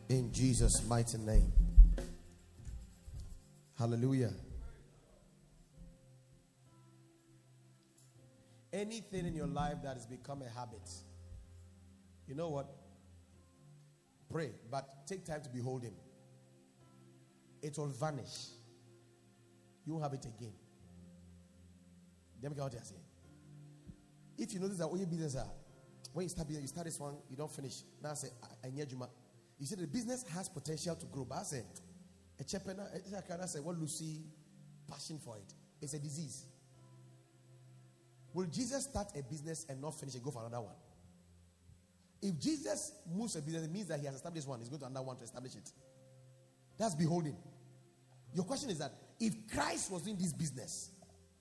[0.08, 1.52] In Jesus' mighty name.
[3.76, 4.30] Hallelujah.
[8.72, 10.88] Anything in your life that has become a habit,
[12.28, 12.70] you know what?
[14.30, 15.94] Pray, but take time to behold Him.
[17.62, 18.50] It will vanish
[19.86, 20.52] you won't have it again.
[22.42, 23.00] Let me what you're saying.
[24.38, 25.50] If you notice that all your business are,
[26.12, 27.82] when you start business, you start this one, you don't finish.
[28.02, 28.28] Now I say,
[28.64, 29.00] I need you.
[29.58, 31.62] You see, the business has potential to grow, but I say,
[32.40, 34.22] a chapena, I say, what Lucy
[34.88, 35.54] passion for it.
[35.82, 36.46] It's a disease.
[38.32, 40.74] Will Jesus start a business and not finish and go for another one?
[42.22, 44.60] If Jesus moves a business, it means that he has established one.
[44.60, 45.70] He's going to another one to establish it.
[46.78, 47.36] That's beholding.
[48.34, 50.90] Your question is that if Christ was doing this business,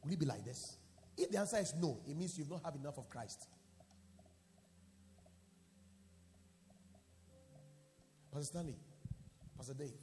[0.03, 0.75] will it be like this?
[1.17, 3.47] If the answer is no, it means you've not have enough of Christ.
[8.31, 8.75] Pastor Stanley,
[9.57, 9.97] Pastor Dave,